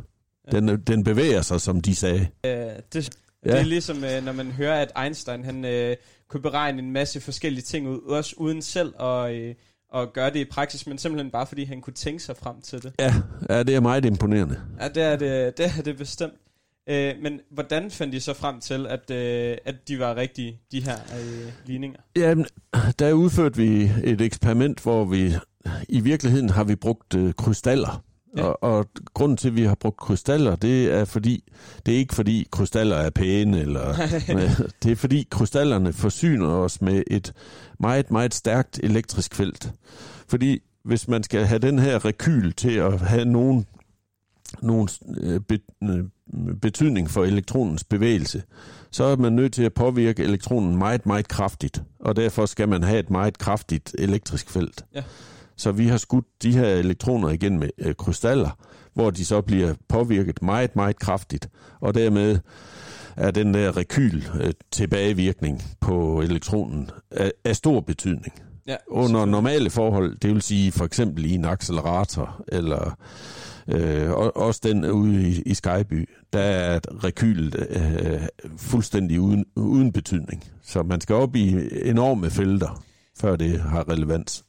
[0.52, 2.28] Den, den bevæger sig, som de sagde.
[2.46, 3.10] Øh, det, det
[3.46, 3.58] Ja.
[3.60, 5.96] er ligesom, øh, når man hører, at Einstein han øh,
[6.30, 9.56] kunne beregne en masse forskellige ting ud, også uden selv at, øh,
[9.96, 12.84] at gøre det i praksis, men simpelthen bare fordi han kunne tænke sig frem til
[12.84, 12.94] det.
[13.00, 13.14] Ja,
[13.50, 14.60] ja det er meget imponerende.
[14.82, 16.34] Ja, det er det, det, er det bestemt.
[16.90, 20.84] Øh, men hvordan fandt de så frem til, at, øh, at de var rigtige, de
[20.84, 22.00] her øh, ligninger?
[22.16, 22.46] Jamen,
[23.00, 25.34] der udførte vi et eksperiment, hvor vi
[25.90, 28.04] i virkeligheden har vi brugt øh, krystaller.
[28.36, 28.44] Ja.
[28.44, 31.44] Og, og grunden til, at vi har brugt krystaller, det er fordi,
[31.86, 33.96] det er ikke fordi krystaller er pæne, eller
[34.84, 37.34] det er fordi krystallerne forsyner os med et
[37.80, 39.72] meget, meget stærkt elektrisk felt.
[40.28, 43.66] Fordi hvis man skal have den her rekyl til at have nogen,
[44.62, 46.04] nogen øh, be, øh,
[46.62, 48.44] betydning for elektronens bevægelse,
[48.92, 51.84] så er man nødt til at påvirke elektronen meget, meget kraftigt.
[52.00, 54.86] Og derfor skal man have et meget kraftigt elektrisk felt.
[54.96, 55.04] Ja.
[55.58, 58.58] Så vi har skudt de her elektroner igen med øh, krystaller,
[58.94, 61.50] hvor de så bliver påvirket meget, meget kraftigt.
[61.80, 62.40] Og dermed
[63.18, 68.34] er den der rekyl øh, tilbagevirkning på elektronen af, af stor betydning.
[68.68, 72.98] Ja, Under normale forhold, det vil sige for eksempel i en accelerator, eller
[73.68, 78.22] øh, og- også den ude i, i Skyby, der er rekylet øh,
[78.58, 80.44] fuldstændig uden, uden betydning.
[80.64, 81.56] Så man skal op i
[81.90, 82.84] enorme felter,
[83.20, 84.46] før det har relevans.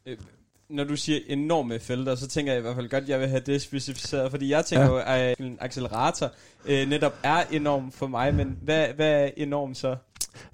[0.71, 3.29] Når du siger enorme felter, så tænker jeg i hvert fald godt, at jeg vil
[3.29, 4.93] have det specificeret, fordi jeg tænker Ja.
[4.93, 6.31] jo, at en accelerator
[6.67, 9.97] øh, netop er enorm for mig, men hvad, hvad er enorm så?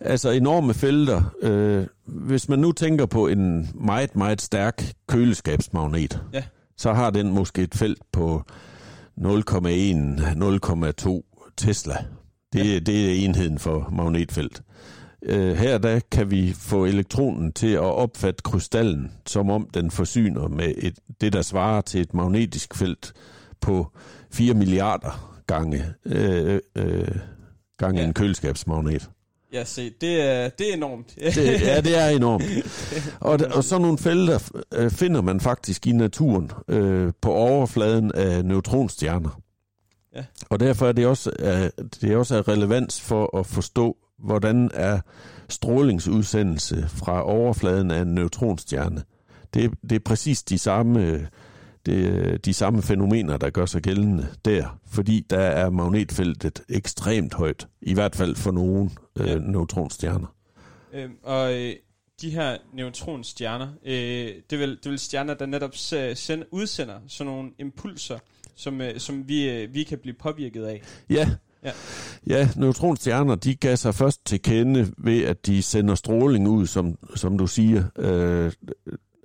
[0.00, 1.34] Altså enorme felter.
[1.42, 6.42] Øh, hvis man nu tænker på en meget, meget stærk køleskabsmagnet, Ja.
[6.76, 8.42] så har den måske et felt på
[9.20, 11.22] 0,1-0,2
[11.56, 11.96] Tesla.
[12.52, 12.78] Det, ja.
[12.78, 14.62] det er enheden for magnetfelt.
[15.26, 20.48] Øh, her der kan vi få elektronen til at opfatte krystallen, som om den forsyner
[20.48, 23.12] med et, det, der svarer til et magnetisk felt
[23.60, 23.86] på
[24.32, 27.08] 4 milliarder gange, øh, øh,
[27.78, 28.06] gange Ja.
[28.06, 29.10] en køleskabsmagnet.
[29.52, 31.14] Ja, se, det er, det er enormt.
[31.18, 32.44] Det, ja, det er enormt.
[33.20, 38.44] Og, og sådan nogle felter øh, finder man faktisk i naturen øh, på overfladen af
[38.44, 39.40] neutronstjerner.
[40.16, 40.24] Ja.
[40.50, 44.70] Og derfor er det også, øh, det er også af relevans for at forstå, hvordan
[44.74, 45.00] er
[45.48, 49.02] strålingsudsendelse fra overfladen af en neutronstjerne.
[49.54, 51.28] Det, det er præcis de samme,
[51.86, 57.68] det, de samme fænomener, der gør sig gældende der, fordi der er magnetfeltet ekstremt højt,
[57.82, 60.34] i hvert fald for nogle øh, neutronstjerner.
[60.92, 61.74] Øhm, og øh,
[62.22, 63.92] de her neutronstjerner, øh,
[64.50, 68.18] det, er vel, det er vel stjerner, der netop se- send, udsender sådan nogle impulser,
[68.56, 70.82] som, øh, som vi, øh, vi kan blive påvirket af.
[71.10, 71.28] Ja.
[71.64, 71.70] Ja.
[72.26, 76.98] Ja, neutronstjerner, de gav sig først til kende ved, at de sender stråling ud, som,
[77.16, 77.84] som du siger.
[77.98, 78.52] Øh,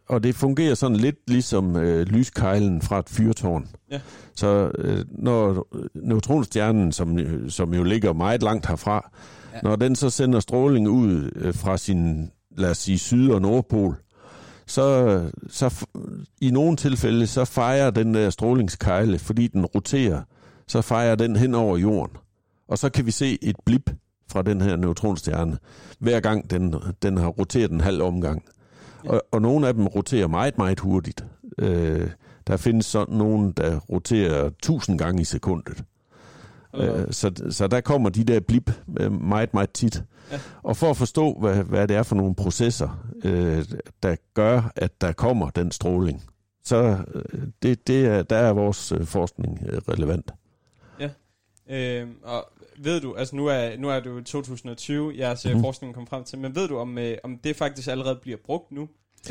[0.10, 3.68] og det fungerer sådan lidt ligesom øh, lyskejlen fra et fyrtårn.
[3.92, 4.00] Ja.
[4.36, 7.18] Så øh, når neutronstjernen, som,
[7.50, 9.12] som jo ligger meget langt herfra,
[9.54, 9.60] Ja.
[9.64, 13.96] når den så sender stråling ud øh, fra sin, lad os sige, syd- og nordpol,
[14.68, 15.86] så, så
[16.42, 20.22] i nogle tilfælde, så fejrer den der strålingskejle, fordi den roterer,
[20.68, 22.18] så fejrer den hen over jorden.
[22.68, 23.90] Og så kan vi se et blip
[24.32, 25.58] fra den her neutronstjerne,
[26.00, 28.44] hver gang den, den har roteret en halv omgang.
[29.06, 29.10] Ja.
[29.10, 31.26] Og, og nogle af dem roterer meget, meget hurtigt.
[31.58, 32.10] Øh,
[32.48, 35.84] der findes sådan nogle, der roterer tusind gange i sekundet.
[36.76, 37.02] Øh.
[37.02, 40.04] Øh, så, så der kommer de der blip øh, meget, meget tit.
[40.32, 40.40] Ja.
[40.64, 43.66] Og for at forstå, hvad, hvad det er for nogle processer, øh,
[44.04, 46.24] der gør, at der kommer den stråling,
[46.64, 50.32] så øh, det, det er, der er vores øh, forskning relevant.
[51.70, 52.46] Øh, og
[52.78, 55.62] ved du, altså nu er, nu er det jo 2020, jeres mm.
[55.62, 58.72] Forskning kom frem til, men ved du, om, øh, om det faktisk allerede bliver brugt
[58.72, 58.82] nu?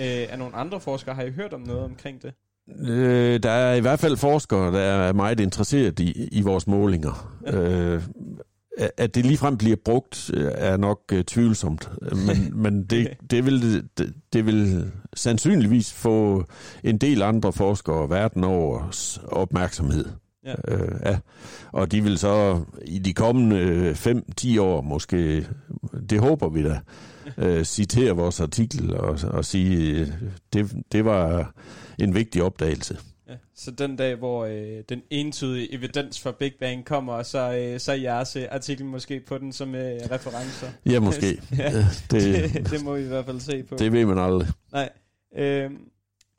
[0.01, 2.33] Øh, af nogle andre forskere, har I hørt om noget omkring det?
[2.89, 7.39] Øh, der er i hvert fald forskere, der er meget interesseret i, i vores målinger.
[7.47, 8.03] Øh,
[8.97, 11.91] at det ligefrem bliver brugt, øh, er nok øh, tvivlsomt.
[12.27, 13.63] Men, men det, det, vil,
[13.99, 16.45] det, det vil sandsynligvis få
[16.85, 18.91] en del andre forskere verden over
[19.29, 20.05] opmærksomhed.
[20.47, 20.55] Ja.
[20.69, 21.19] Øh, ja.
[21.73, 25.47] Og de vil så i de kommende 5-10 år måske,
[26.11, 26.81] det håber vi da,
[27.39, 30.09] øh, citere vores artikel og, og sige, øh,
[30.53, 31.53] det, det var
[31.99, 32.99] en vigtig opdagelse.
[33.29, 37.81] Ja, så den dag, hvor øh, den entydige evidens for Big Bang kommer, så, øh,
[37.81, 40.67] så er jeres øh, artikel måske på den som øh, referencer.
[40.87, 41.27] Ja, måske.
[41.59, 41.79] Ja.
[41.79, 43.77] Øh, det, det, det må vi i hvert fald se på.
[43.77, 44.49] det ved man aldrig.
[44.73, 44.89] Nej.
[45.37, 45.71] Øh,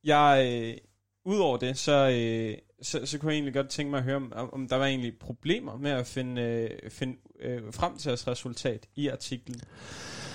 [0.04, 0.74] jeg, øh,
[1.28, 4.50] Udover det, så, øh, så, så kunne jeg egentlig godt tænke mig at høre, om,
[4.54, 8.88] om der var egentlig problemer med at finde, øh, finde øh, frem til jeres resultat
[8.96, 9.60] i artiklen.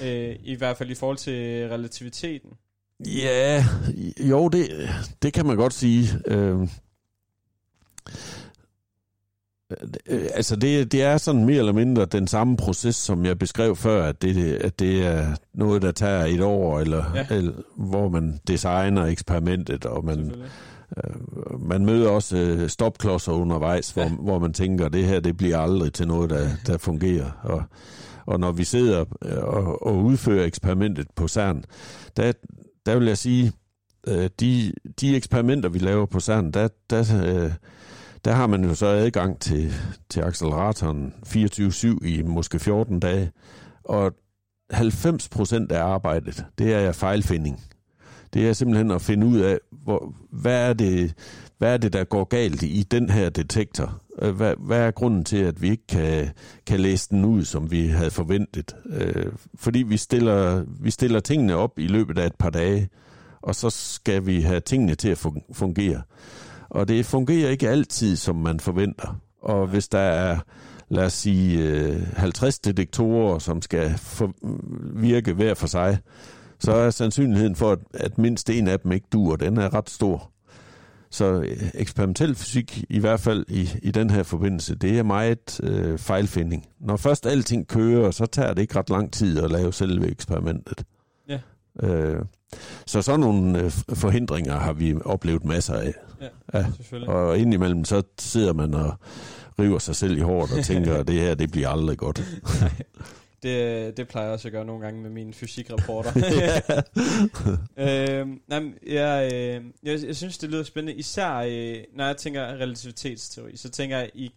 [0.02, 2.50] Øh, I hvert fald i forhold til relativiteten.
[3.06, 3.64] Ja,
[4.20, 4.68] jo, det,
[5.22, 6.08] det kan man godt sige.
[6.26, 6.68] Øh,
[10.06, 13.76] øh, altså, det, det er sådan mere eller mindre den samme proces, som jeg beskrev
[13.76, 17.26] før, at det, at det er noget, der tager et år, eller, Ja.
[17.36, 20.32] eller hvor man designer eksperimentet, og man,
[21.58, 24.08] man møder også øh, stopklodser undervejs, hvor, Ja.
[24.08, 27.30] hvor man tænker, det her det bliver aldrig til noget, der, der fungerer.
[27.42, 27.62] Og,
[28.26, 31.64] og når vi sidder øh, og, og udfører eksperimentet på CERN,
[32.16, 32.32] der,
[32.86, 33.52] der vil jeg sige,
[34.08, 37.00] øh, de, de eksperimenter, vi laver på CERN, der, der,
[37.44, 37.52] øh,
[38.24, 39.72] der har man jo så adgang til,
[40.10, 43.30] til acceleratoren 24-7 i måske 14 dage,
[43.84, 44.12] og
[44.70, 47.60] 90 procent af arbejdet, det er fejlfinding.
[48.34, 51.14] Det er simpelthen at finde ud af, hvor, hvad, er det,
[51.58, 54.00] hvad er det, der går galt i den her detektor?
[54.22, 56.28] Øh, hvad, hvad er grunden til, at vi ikke kan,
[56.66, 58.76] kan læse den ud, som vi havde forventet?
[58.90, 62.88] Øh, fordi vi stiller, vi stiller tingene op i løbet af et par dage,
[63.42, 66.02] og så skal vi have tingene til at fungere.
[66.70, 69.20] Og det fungerer ikke altid, som man forventer.
[69.42, 70.38] Og hvis der er,
[70.88, 74.32] lad os sige, øh, 50 detektorer, som skal for,
[74.94, 75.98] virke hver for sig,
[76.62, 79.90] så er sandsynligheden for, at, at mindst en af dem ikke dur, den er ret
[79.90, 80.30] stor.
[81.10, 85.60] Så øh, eksperimentel fysik, i hvert fald i, i den her forbindelse, det er meget
[85.62, 86.66] øh, fejlfinding.
[86.80, 90.84] Når først alting kører, så tager det ikke ret lang tid at lave selve eksperimentet.
[91.28, 91.38] Ja.
[91.82, 92.22] Øh,
[92.86, 95.94] så sådan nogle øh, forhindringer har vi oplevet masser af.
[96.20, 96.66] Ja, Ja.
[97.08, 98.94] Og indimellem så sidder man og
[99.58, 102.22] river sig selv i håret og tænker, at det her det bliver aldrig godt.
[103.42, 106.12] Det, det plejer jeg også at gøre nogle gange med mine fysikrapporter.
[107.86, 110.98] øh, nej, jeg, øh, jeg, jeg synes, det lyder spændende.
[110.98, 114.30] Især øh, når jeg tænker relativitetsteori, så tænker jeg i,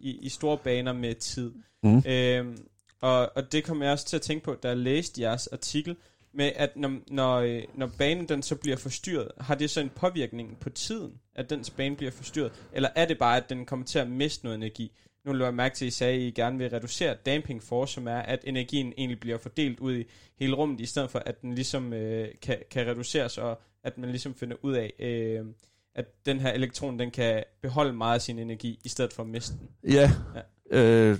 [0.00, 1.52] i, i store baner med tid.
[1.82, 2.02] Mm.
[2.06, 2.56] Øh,
[3.00, 5.96] og, og det kommer jeg også til at tænke på, da jeg læste jeres artikel,
[6.32, 9.88] med at når, når, øh, når banen den så bliver forstyrret, har det så en
[9.88, 12.52] påvirkning på tiden, at dens bane bliver forstyrret?
[12.72, 14.92] Eller er det bare, at den kommer til at miste noget energi?
[15.24, 17.94] Nu lå jeg mærke til, at I sagde, at I gerne vil reducere damping force,
[17.94, 20.04] som er, at energien egentlig bliver fordelt ud i
[20.38, 24.10] hele rummet, i stedet for, at den ligesom øh, kan, kan reduceres, og at man
[24.10, 25.46] ligesom finder ud af, øh,
[25.94, 29.28] at den her elektron, den kan beholde meget af sin energi, i stedet for at
[29.28, 29.68] miste den.
[29.92, 30.12] Ja.
[30.34, 30.40] Ja.
[30.72, 31.18] Øh,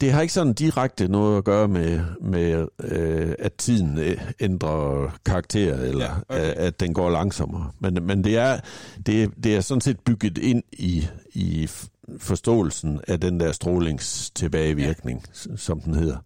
[0.00, 5.10] det har ikke sådan direkte noget at gøre med, med øh, at tiden øh, ændrer
[5.26, 6.50] karakter, eller Ja, okay.
[6.50, 6.60] okay.
[6.60, 7.70] at den går langsommere.
[7.80, 8.60] Men, men det, er,
[9.06, 11.68] det, det er sådan set bygget ind i, i
[12.18, 15.56] forståelsen af den der strålingstilbagevirkning, ja.
[15.56, 16.18] som den hedder.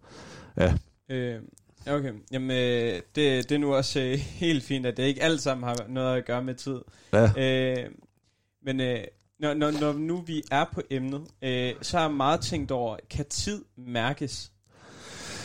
[0.57, 0.73] Ja,
[1.09, 1.41] Øh,
[1.87, 4.13] okay, jamen øh, det, det er nu også øh,
[4.43, 6.81] helt fint, at det ikke alt sammen har noget at gøre med tid.
[7.13, 7.31] ja.
[7.37, 7.91] Øh,
[8.65, 9.03] men øh,
[9.39, 12.97] når, når, når nu vi er på emnet, øh, så har jeg meget tænkt over,
[13.09, 14.51] kan tid mærkes?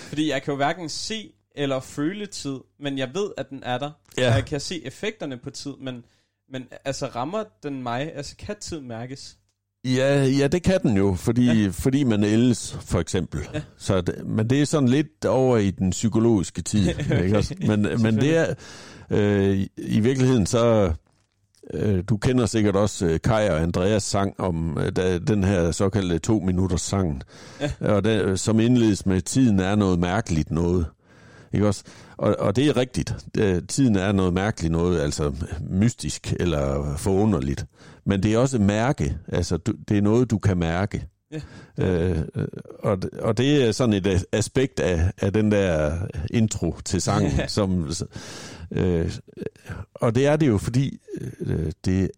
[0.09, 3.79] Fordi jeg kan jo hverken se eller føle tid, men jeg ved, at den er
[3.79, 3.91] der.
[4.19, 4.29] Ja.
[4.29, 6.05] Og jeg kan se effekterne på tid, men,
[6.49, 8.15] men altså rammer den mig?
[8.15, 9.37] Altså kan tid mærkes?
[9.85, 11.69] Ja, ja, det kan den jo, fordi, ja.
[11.73, 13.41] fordi man ældes, for eksempel.
[13.55, 13.61] Ja.
[13.79, 16.89] Så det, men det er sådan lidt over i den psykologiske tid.
[16.89, 17.23] okay.
[17.25, 17.55] ikke også?
[17.67, 18.55] Men, men det er,
[19.11, 20.93] øh, i virkeligheden så,
[21.75, 25.71] øh, du kender sikkert også øh, Kai og Andreas sang om øh, da, den her
[25.71, 27.23] såkaldte to minutters sang,
[27.61, 27.71] ja.
[27.81, 30.87] og det, som indledes med, tiden er noget mærkeligt noget.
[31.53, 31.85] Ikke også?
[32.17, 33.15] Og, og det er rigtigt.
[33.69, 35.33] Tiden er noget mærkeligt noget, altså
[35.71, 37.67] mystisk eller forunderligt.
[38.05, 39.17] Men det er også mærke.
[39.29, 41.07] Altså, du, det er noget, du kan mærke.
[41.79, 41.85] Ja.
[41.85, 42.19] Øh,
[42.79, 45.99] og, og det er sådan et aspekt af, af den der
[46.31, 47.47] intro til sangen, ja.
[47.47, 47.91] som...
[48.71, 49.13] Øh,
[49.95, 50.99] og det er det jo, fordi
[51.41, 52.11] øh, det,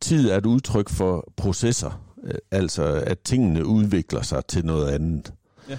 [0.00, 2.04] tid er et udtryk for processer.
[2.24, 5.32] Øh, altså, at tingene udvikler sig til noget andet.
[5.68, 5.76] Ja.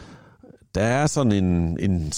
[0.76, 2.14] Der er sådan en, en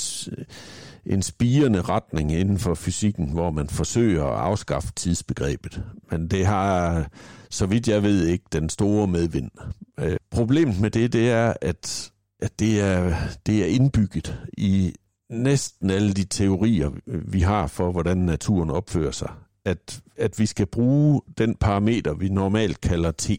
[1.06, 5.84] en spirende retning inden for fysikken, hvor man forsøger at afskaffe tidsbegrebet.
[6.12, 7.08] Men det har,
[7.50, 9.52] så vidt jeg ved, ikke den store medvind.
[10.00, 14.96] Øh, problemet med det, det er, at, at det, er, det er indbygget i
[15.30, 19.32] næsten alle de teorier, vi har for, hvordan naturen opfører sig.
[19.66, 23.30] At, at vi skal bruge den parameter, vi normalt kalder t,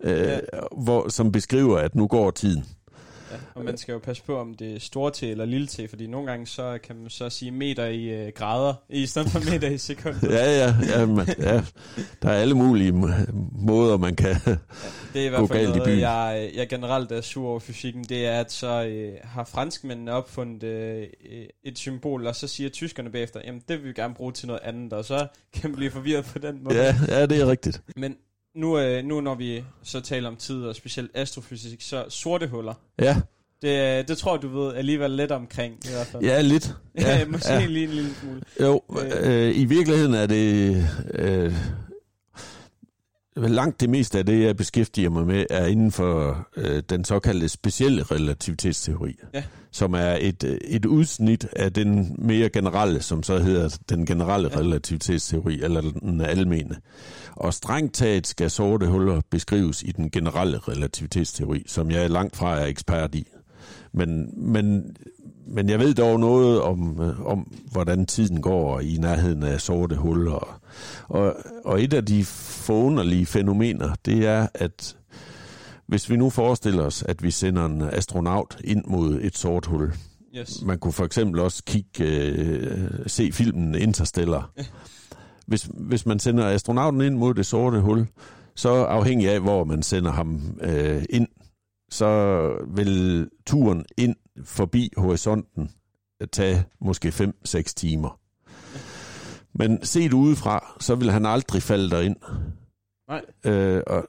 [0.00, 0.38] øh, ja.
[0.76, 2.64] hvor, som beskriver, at nu går tiden.
[3.30, 5.80] Ja, og man skal jo passe på, om det er store T eller lille T,
[5.88, 9.50] fordi nogle gange så kan man så sige meter i øh, grader, i stedet for
[9.52, 10.18] meter i sekunder.
[10.22, 11.62] ja, ja, ja, man, ja,
[12.22, 12.92] der er alle mulige
[13.52, 14.56] måder, man kan ja,
[15.12, 18.40] Det er i hvert fald noget, jeg, jeg generelt er sur over fysikken, det er,
[18.40, 21.06] at så øh, har franskmændene opfundet øh,
[21.64, 24.60] et symbol, og så siger tyskerne bagefter, jamen det vil vi gerne bruge til noget
[24.62, 26.76] andet, og så kan man blive forvirret på den måde.
[26.76, 27.82] Ja, ja det er rigtigt.
[27.96, 28.16] Men
[28.54, 32.74] nu, øh, nu når vi så taler om tid, og specielt astrofysik, så sorte huller.
[32.98, 33.16] Ja.
[33.62, 36.22] Det, øh, det tror du ved alligevel lidt omkring, i hvert fald.
[36.22, 36.74] Ja, lidt.
[36.98, 37.66] Ja, Måske ja.
[37.66, 38.40] lige en lille smule.
[38.60, 40.76] Jo, øh, øh, i virkeligheden er det...
[41.14, 41.52] Øh,
[43.36, 47.48] langt det meste af det, jeg beskæftiger mig med, er inden for øh, den såkaldte
[47.48, 49.42] specielle relativitetsteori, ja.
[49.70, 54.58] som er et, et udsnit af den mere generelle, som så hedder den generelle ja.
[54.58, 56.76] relativitetsteori, eller den almene.
[57.32, 62.60] Og strengt taget skal sorte huller beskrives i den generelle relativitetsteori, som jeg langt fra
[62.60, 63.26] er ekspert i.
[63.92, 64.96] Men, men,
[65.46, 69.96] men jeg ved dog noget om, øh, om, hvordan tiden går i nærheden af sorte
[69.96, 70.60] huller.
[71.08, 74.96] Og, og et af de forunderlige fænomener, det er, at
[75.86, 79.92] hvis vi nu forestiller os, at vi sender en astronaut ind mod et sort hul.
[80.36, 80.62] Yes.
[80.62, 84.50] Man kunne for eksempel også kigge, øh, se filmen Interstellar.
[85.46, 88.06] hvis, hvis man sender astronauten ind mod det sorte hul,
[88.56, 91.28] så afhængig af, hvor man sender ham øh, ind,
[91.90, 95.70] så vil turen ind forbi horisonten
[96.32, 98.20] tage måske 5-6 timer.
[99.52, 102.16] Men set udefra, så vil han aldrig falde derind.
[103.08, 103.22] Nej.
[103.44, 104.06] Øh, og,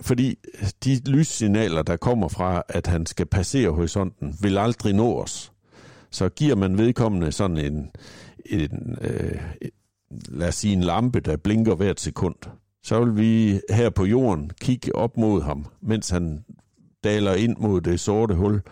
[0.00, 0.38] fordi
[0.84, 5.52] de lyssignaler, der kommer fra, at han skal passere horisonten, vil aldrig nå os.
[6.10, 7.90] Så giver man vedkommende sådan en,
[8.46, 9.42] en øh,
[10.28, 12.34] lad os sige en lampe, der blinker hvert sekund,
[12.82, 16.44] så vil vi her på jorden kigge op mod ham, mens han
[17.04, 18.62] daler ind mod det sorte hul.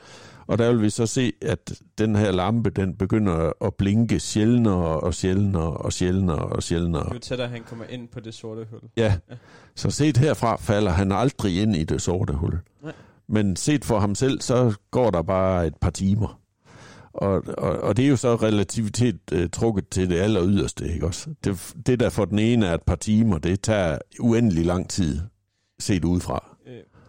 [0.51, 5.01] Og der vil vi så se, at den her lampe, den begynder at blinke sjældnere
[5.01, 7.14] og sjældnere og sjældnere og sjældnere.
[7.14, 8.80] Jo tættere han kommer ind på det sorte hul.
[8.96, 9.34] Ja, ja.
[9.74, 12.59] så set herfra falder han aldrig ind i det sorte hul.
[12.82, 12.92] Nej.
[13.28, 16.40] Men set for ham selv, så går der bare et par timer.
[17.12, 21.07] Og, og, og det er jo så relativitet uh, trukket til det aller yderste, ikke
[21.07, 21.30] også?
[21.44, 25.20] Det, det der for den ene er et par timer, det tager uendelig lang tid
[25.78, 26.57] set udefra.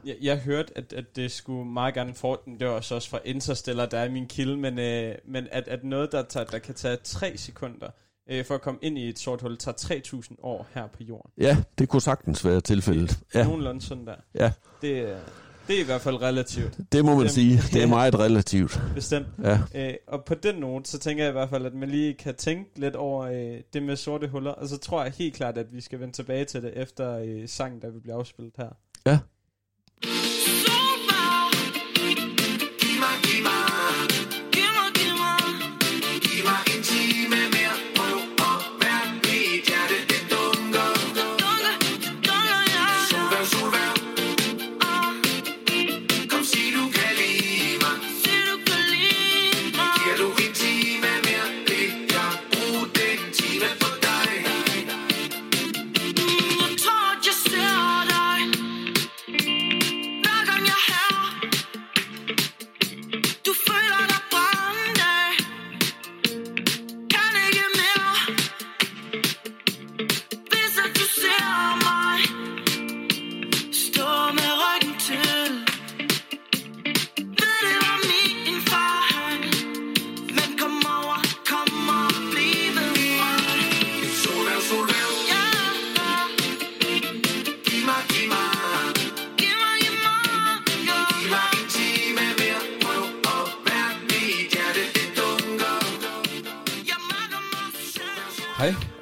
[0.06, 3.86] Jeg, jeg hørte, at, at det skulle meget gerne for, det var også fra Interstellar,
[3.86, 6.98] der er min kilde, men, øh, men at, at noget, der, tager, der kan tage
[7.04, 7.88] tre sekunder,
[8.30, 11.32] øh, for at komme ind i et sort hul, tager 3.000 år her på jorden.
[11.38, 13.20] Ja, det kunne sagtens være tilfældet.
[13.36, 13.44] Ja.
[13.44, 14.16] Nogenlunde sådan der.
[14.36, 14.52] Ja.
[14.82, 15.18] Det,
[15.68, 16.78] det er i hvert fald relativt.
[16.92, 17.62] Det må man Bestemt.
[17.62, 17.74] sige.
[17.74, 18.82] Det er meget relativt.
[18.96, 19.28] Bestemt.
[19.44, 19.60] Ja.
[19.76, 22.36] Øh, og på den note, så tænker jeg i hvert fald, at man lige kan
[22.36, 24.52] tænke lidt over øh, det med sorte huller.
[24.52, 27.48] Og så tror jeg helt klart, at vi skal vende tilbage til det efter øh,
[27.48, 28.70] sangen, der vil blive afspillet her.
[29.06, 29.20] Ja.
[30.04, 30.22] you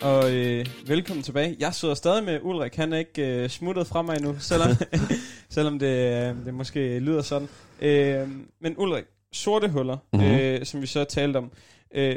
[0.01, 1.55] og øh, velkommen tilbage.
[1.59, 4.69] Jeg sidder stadig med Ulrik, han er ikke øh, smuttet fra mig nu, selvom,
[5.49, 7.47] selvom det, øh, det måske lyder sådan.
[7.81, 8.27] Øh,
[8.61, 10.21] men Ulrik, sorte huller, Mhm.
[10.23, 10.39] mm-hmm.
[10.39, 11.51] øh, som vi så talte om,
[11.95, 12.15] øh,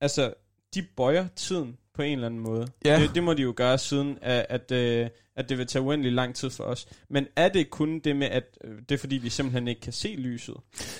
[0.00, 0.32] altså,
[0.74, 2.66] de bøjer tiden på en eller anden måde.
[2.84, 3.00] Ja.
[3.00, 6.12] Det, det må de jo gøre siden, at, at, øh, at det vil tage uendelig
[6.12, 6.88] lang tid for os.
[7.10, 9.92] Men er det kun det med, at øh, det er fordi, vi simpelthen ikke kan
[9.92, 10.54] se lyset?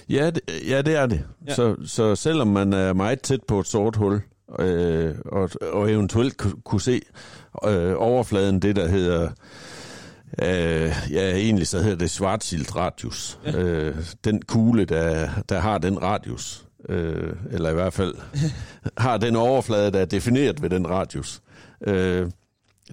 [0.09, 1.25] Ja, det, ja, det er det.
[1.49, 1.55] Ja.
[1.55, 4.21] Så, så selvom man er meget tæt på et sort hul,
[4.59, 7.01] øh, og, og eventuelt ku- kunne se
[7.67, 9.29] øh, overfladen, det der hedder,
[10.43, 13.39] øh, ja, egentlig så hedder det Schwarzschild radius.
[13.45, 13.59] Ja.
[13.63, 18.15] Øh, den kugle, der, der har den radius, øh, eller i hvert fald
[18.99, 21.43] har den overflade, der er defineret ved den radius.
[21.87, 22.31] Øh,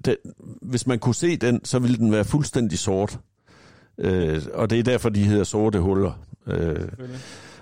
[0.06, 0.16] den,
[0.62, 3.20] hvis man kunne se den, så ville den være fuldstændig sort.
[3.98, 6.12] Øh, og det er derfor, de hedder sorte huller.
[6.48, 6.88] Øh,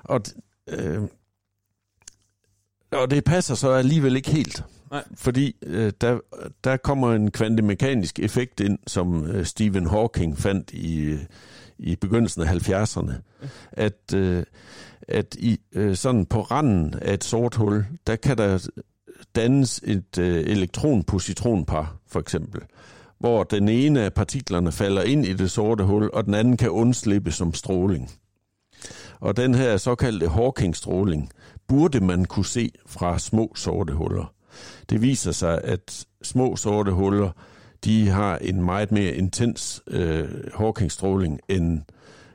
[0.03, 0.21] og,
[0.69, 0.99] øh,
[2.91, 4.63] og det passer så alligevel ikke helt.
[4.91, 5.03] Nej.
[5.15, 6.19] Fordi øh, der,
[6.63, 11.17] der kommer en kvantemekanisk effekt ind, som øh, Stephen Hawking fandt i,
[11.77, 13.13] i begyndelsen af 70'erne.
[13.71, 14.43] At, øh,
[15.07, 18.67] at i, øh, sådan på randen af et sort hul, der kan der
[19.35, 22.61] dannes et øh, elektron-positronpar, for eksempel.
[23.19, 26.69] Hvor den ene af partiklerne falder ind i det sorte hul, og den anden kan
[26.69, 28.11] undslippe som stråling.
[29.19, 31.29] Og den her såkaldte Hawking-stråling
[31.71, 34.33] burde man kunne se fra små sorte huller.
[34.89, 37.29] Det viser sig, at små sorte huller,
[37.85, 41.81] de har en meget mere intens øh, Hawking-stråling end,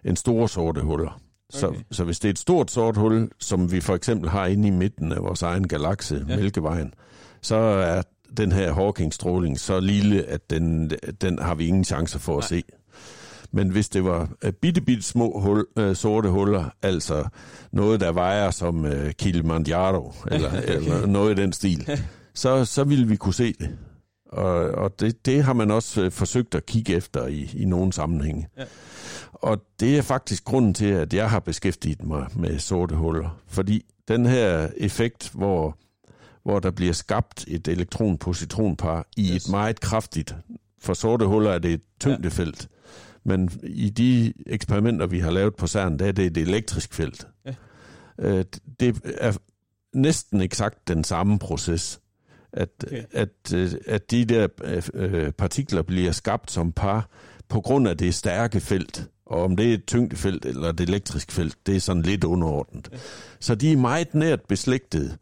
[0.04, 1.20] end store sorte huller.
[1.50, 1.80] Så, Okay.
[1.90, 4.70] så hvis det er et stort sort hul, som vi for eksempel har inde i
[4.70, 6.34] midten af vores egen galakse, Ja.
[6.34, 6.40] ja.
[6.40, 6.94] Mælkevejen,
[7.42, 8.02] så er
[8.36, 12.60] den her Hawking-stråling så lille, at den, den har vi ingen chancer for at Nej.
[12.60, 12.62] se.
[13.56, 17.24] Men hvis det var øh, bitte, bitte små hul, øh, sorte huller, altså
[17.72, 22.00] noget, der vejer som øh, Kilimanjaro, eller, eller noget i den stil,
[22.34, 23.76] så, så ville vi kunne se det.
[24.32, 27.92] Og, og det, det har man også øh, forsøgt at kigge efter i, i nogle
[27.92, 28.48] sammenhænge.
[28.58, 28.64] Ja.
[29.32, 33.40] Og det er faktisk grunden til, at jeg har beskæftiget mig med sorte huller.
[33.48, 35.78] Fordi den her effekt, hvor,
[36.42, 39.44] hvor der bliver skabt et elektron-positronpar i Yes.
[39.44, 40.34] et meget kraftigt,
[40.80, 42.68] for sorte huller er det et tyngdefelt,
[43.26, 47.26] men i de eksperimenter, vi har lavet på CERN, der er det et elektrisk felt.
[47.46, 47.54] Ja.
[48.18, 48.44] Øh,
[48.80, 49.36] Det er
[49.94, 52.00] næsten eksakt den samme proces.
[52.52, 53.02] At, Okay.
[53.12, 54.48] at, øh, at de der
[54.94, 57.08] øh, partikler bliver skabt som par
[57.48, 59.08] på grund af det stærke felt.
[59.26, 62.88] Og om det er et tyngdefelt eller et elektrisk felt, det er sådan lidt underordnet.
[62.92, 62.98] Ja.
[63.40, 65.16] Så de er meget nært beslægtede.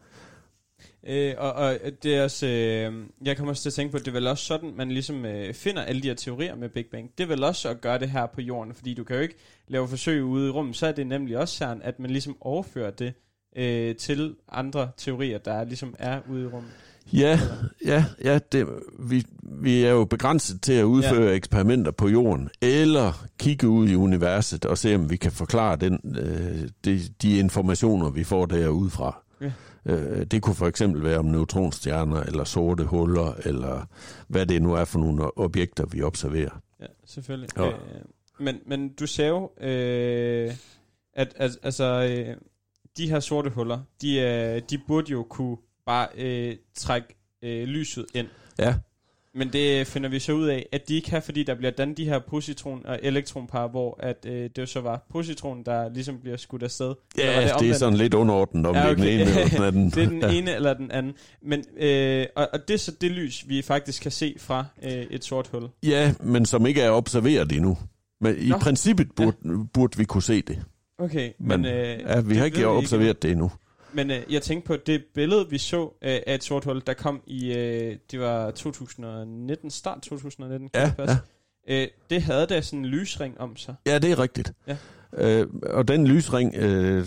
[1.06, 2.92] Øh, og, og det er også, øh,
[3.24, 5.24] jeg kommer også til at tænke på, at det er vel også sådan, man ligesom
[5.24, 7.10] øh, finder alle de her teorier med Big Bang.
[7.18, 9.36] Det er vel også at gøre det her på jorden, fordi du kan jo ikke
[9.68, 12.90] lave forsøg ude i rummet, så er det nemlig også sådan, at man ligesom overfører
[12.90, 13.12] det
[13.56, 16.70] øh, til andre teorier, der ligesom er ude i rummet.
[17.12, 17.40] Ja,
[17.86, 18.66] ja, ja det,
[18.98, 21.34] vi, vi er jo begrænset til at udføre ja.
[21.34, 26.00] eksperimenter på jorden, eller kigge ud i universet og se, om vi kan forklare den,
[26.18, 29.22] øh, de, de informationer, vi får derudefra.
[29.40, 29.52] Ja.
[29.86, 33.86] Øh, det kunne for eksempel være om neutronstjerner, eller sorte huller, eller
[34.28, 36.60] hvad det nu er for nogle objekter, vi observerer.
[36.80, 37.58] Ja, selvfølgelig.
[37.58, 37.66] Jo.
[37.66, 37.78] Øh,
[38.40, 40.54] men, men du sagde jo, øh,
[41.14, 42.36] at, at altså, øh,
[42.96, 45.56] de her sorte huller, de, øh, de burde jo kunne
[45.86, 47.08] bare øh, trække
[47.42, 48.26] øh, lyset ind.
[48.58, 48.74] Ja,
[49.36, 51.96] Men det finder vi så ud af, at de ikke kan, fordi der bliver dannet
[51.96, 56.18] de her positron- og elektronpar, hvor at, øh, det jo så var positronen, der ligesom
[56.20, 56.94] bliver skudt afsted.
[57.18, 59.02] Eller ja det, det er sådan lidt underordnet, om Ja, okay.
[59.02, 59.90] det er den ene eller den anden.
[59.94, 60.30] Det er den ja.
[60.32, 61.12] ene eller den anden.
[61.42, 64.90] Men, øh, og, og det er så det lys, vi faktisk kan se fra øh,
[64.92, 65.68] et sort hul.
[65.82, 67.78] Ja, men som ikke er observeret endnu.
[68.20, 68.58] Men i Nå.
[68.58, 69.50] princippet burde, ja.
[69.74, 70.62] burde vi kunne se det.
[70.98, 73.50] Okay, Men, men, øh, ja, vi har ikke observeret det endnu.
[73.94, 76.94] Men øh, jeg tænkte på det billede, vi så øh, af et sort hul, der
[76.94, 81.16] kom i, øh, det var 2019, start 2019, kan Ja, det passe?
[81.68, 83.74] Øh, det havde da sådan en lysring om sig.
[83.86, 84.52] Ja, det er rigtigt.
[84.66, 84.76] Ja.
[85.16, 87.06] Øh, og den lysring øh,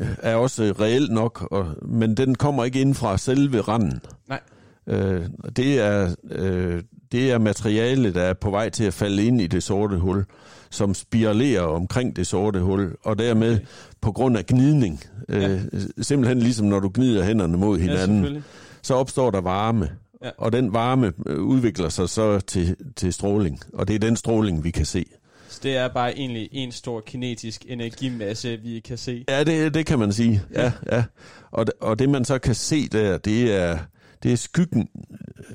[0.00, 4.00] er også reelt nok, og, men den kommer ikke ind fra selve randen.
[4.28, 4.40] Nej.
[4.86, 6.82] Øh, det, er, øh,
[7.16, 10.24] det er materiale, der er på vej til at falde ind i det sorte hul,
[10.70, 13.64] som spiralerer omkring det sorte hul, og dermed Okay.
[14.00, 15.58] på grund af gnidning, øh, Ja.
[16.02, 18.42] simpelthen ligesom når du gnider hænderne mod Ja, hinanden, selvfølgelig.
[18.82, 19.90] så opstår der varme.
[20.24, 20.30] Ja.
[20.38, 24.64] Og den varme øh, udvikler sig så til, til stråling, og det er den stråling,
[24.64, 25.04] vi kan se.
[25.48, 29.24] Så det er bare egentlig en stor kinetisk energimasse, vi kan se.
[29.28, 30.42] Ja, det, det kan man sige.
[30.54, 31.04] Ja, ja.
[31.50, 33.78] Og, og det man så kan se der, det er,
[34.26, 34.88] det er skyggen,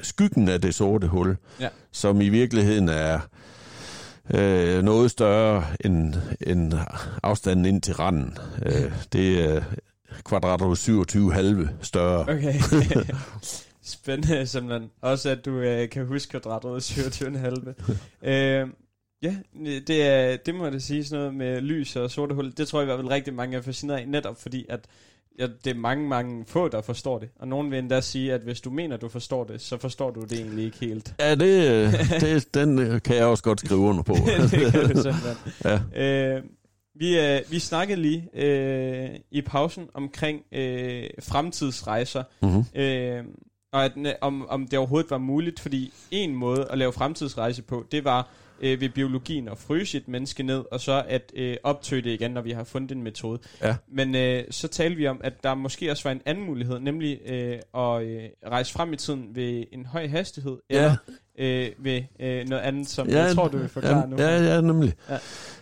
[0.01, 1.67] skyggen af det sorte hul, Ja.
[1.91, 3.19] som i virkeligheden er
[4.33, 6.13] øh, noget større end,
[6.47, 6.73] end
[7.23, 8.37] afstanden ind til randen.
[8.65, 9.63] Øh, det er
[10.23, 12.21] kvadrat 27 halve større.
[12.21, 12.53] Okay.
[13.83, 14.91] spændende simpelthen.
[15.01, 18.29] Også at du øh, kan huske kvadratet 27,5.
[18.29, 18.67] øh,
[19.23, 19.35] ja,
[19.87, 22.51] det, er, det må jeg da sige, sådan noget med lys og sorte hul.
[22.57, 24.79] Det tror jeg i hvert fald rigtig mange er fascineret af, netop fordi at
[25.39, 27.29] ja, det er mange, mange få, der forstår det.
[27.39, 30.21] Og nogen vil endda sige, at hvis du mener, du forstår det, så forstår du
[30.21, 31.13] det egentlig ikke helt.
[31.19, 34.13] Ja, det, det, den øh, kan jeg også godt skrive under på.
[34.51, 35.37] det kan simpelthen.
[35.95, 36.35] ja.
[36.35, 36.43] Øh,
[36.95, 42.81] vi, øh, vi snakkede lige øh, i pausen omkring øh, fremtidsrejser, Mm-hmm.
[42.81, 43.23] øh,
[43.73, 47.61] og at, øh, om, om det overhovedet var muligt, fordi en måde at lave fremtidsrejse
[47.61, 48.29] på, det var
[48.61, 52.31] øh, ved biologien at fryse et menneske ned, og så at øh, optøge det igen,
[52.31, 53.39] når vi har fundet en metode.
[53.63, 53.75] Ja.
[53.93, 57.19] Men øh, så talte vi om, at der måske også var en anden mulighed, nemlig
[57.25, 60.75] øh, at øh, rejse frem i tiden ved en høj hastighed, Ja.
[60.75, 60.95] eller
[61.39, 64.15] øh, ved øh, noget andet, som ja, jeg tror, du vil forklare ja, nu.
[64.17, 64.93] Ja, ja, nemlig.
[65.09, 65.17] Ja.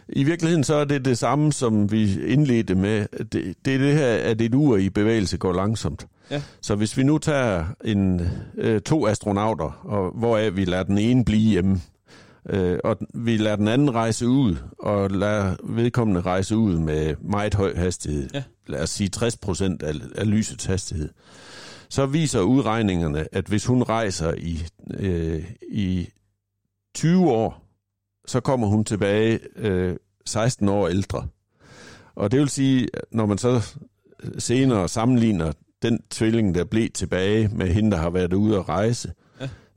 [0.10, 3.06] I virkeligheden så er det det samme, som vi indledte med.
[3.32, 6.08] Det, det er det her, at et ur i bevægelse går langsomt.
[6.32, 6.42] Ja.
[6.62, 8.22] Så hvis vi nu tager en,
[8.58, 11.82] øh, to astronauter, og hvoraf vi lader den ene blive hjemme,
[12.50, 17.54] øh, og vi lader den anden rejse ud, og lader vedkommende rejse ud med meget
[17.54, 18.44] høj hastighed, Ja.
[18.68, 21.10] lad os sige 60 procent af, af lysets hastighed,
[21.90, 24.64] så viser udregningerne, at hvis hun rejser i,
[24.94, 26.10] øh, i
[26.96, 27.66] 20 år,
[28.28, 31.28] så kommer hun tilbage øh, 16 år ældre.
[32.16, 33.76] Og det vil sige, når man så
[34.38, 39.08] senere sammenligner den tvilling, der blev tilbage med hende, der har været ude at rejse,
[39.08, 39.14] Ja.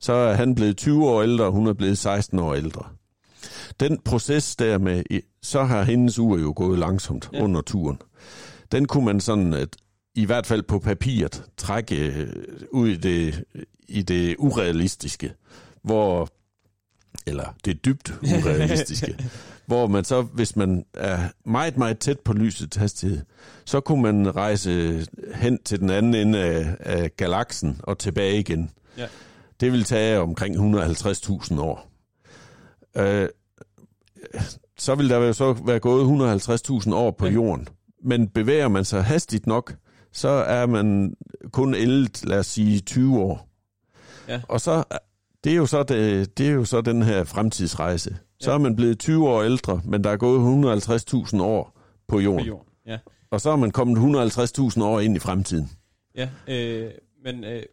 [0.03, 2.85] Så er han blevet 20 år ældre, og hun er blevet 16 år ældre.
[3.79, 5.03] Den proces der med,
[5.41, 7.41] så har hendes ur jo gået langsomt Ja.
[7.43, 7.97] under turen.
[8.71, 9.69] Den kunne man sådan, at,
[10.15, 12.27] i hvert fald på papiret, trække øh,
[12.71, 13.43] ud i det,
[13.87, 15.33] i det urealistiske,
[15.83, 16.29] hvor
[17.25, 19.17] eller det dybt urealistiske,
[19.65, 23.21] hvor man så, hvis man er meget, meget tæt på lysets hastighed,
[23.65, 28.71] så kunne man rejse hen til den anden ende af, af galaksen og tilbage igen.
[28.97, 29.07] Ja.
[29.59, 31.89] Det vil tage omkring 150.000 år.
[32.97, 33.29] Øh,
[34.77, 36.03] så vil der jo så være gået
[36.87, 37.31] 150.000 år på Ja.
[37.31, 37.67] jorden.
[38.03, 39.75] Men bevæger man sig hastigt nok,
[40.11, 41.13] så er man
[41.51, 43.49] kun ældet, lad os sige, 20 år.
[44.27, 44.41] Ja.
[44.49, 44.83] Og så
[45.43, 48.17] det er jo så, det, det er jo så den her fremtidsrejse.
[48.39, 48.55] Så Ja.
[48.55, 51.63] er man blevet 20 år ældre, men der er gået 150.000 år
[52.07, 52.47] på På jorden.
[52.47, 52.67] jorden.
[52.85, 52.97] Ja.
[53.31, 55.69] Og så er man kommet 150.000 år ind i fremtiden.
[56.15, 56.91] Ja, øh,
[57.23, 57.63] men øh,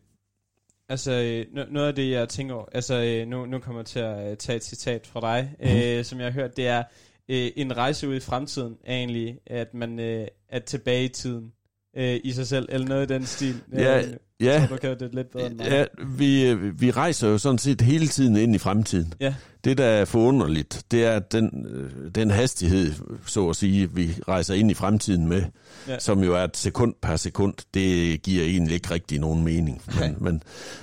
[0.90, 3.86] altså øh, no- noget af det, jeg tænker over, altså øh, nu, nu kommer jeg
[3.86, 5.68] til at øh, tage et citat fra dig, Mhm.
[5.98, 6.82] øh, som jeg har hørt, det er,
[7.28, 11.52] øh, en rejse ud i fremtiden er egentlig, at man øh, er tilbage i tiden
[11.96, 13.54] øh, i sig selv, eller noget i den stil.
[13.72, 14.04] Ja, øh,
[14.42, 15.66] Ja, Jeg tror, du kan det lidt bedre end mig.
[15.70, 15.84] ja
[16.16, 19.14] vi, øh, vi rejser jo sådan set hele tiden ind i fremtiden.
[19.20, 19.34] Ja.
[19.64, 22.92] Det, der er forunderligt, det er at den, øh, den hastighed,
[23.26, 25.42] så at sige, vi rejser ind i fremtiden med,
[25.88, 25.98] Ja.
[25.98, 29.82] som jo er et sekund per sekund, det giver egentlig ikke rigtig nogen mening.
[30.00, 30.42] Men, men,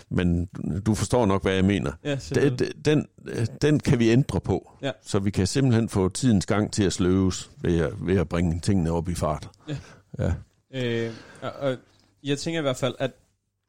[0.10, 0.50] men
[0.86, 1.92] du forstår nok, hvad jeg mener.
[2.04, 4.92] Ja, det- den, øh, den kan vi ændre på, Ja.
[5.06, 8.60] så vi kan simpelthen få tidens gang til at sløves ved at, ved at bringe
[8.60, 9.50] tingene op i fart.
[9.70, 9.76] Ja.
[10.20, 10.32] ja.
[10.74, 11.12] Øh,
[11.42, 11.78] og, og
[12.24, 13.12] jeg tænker i hvert fald, at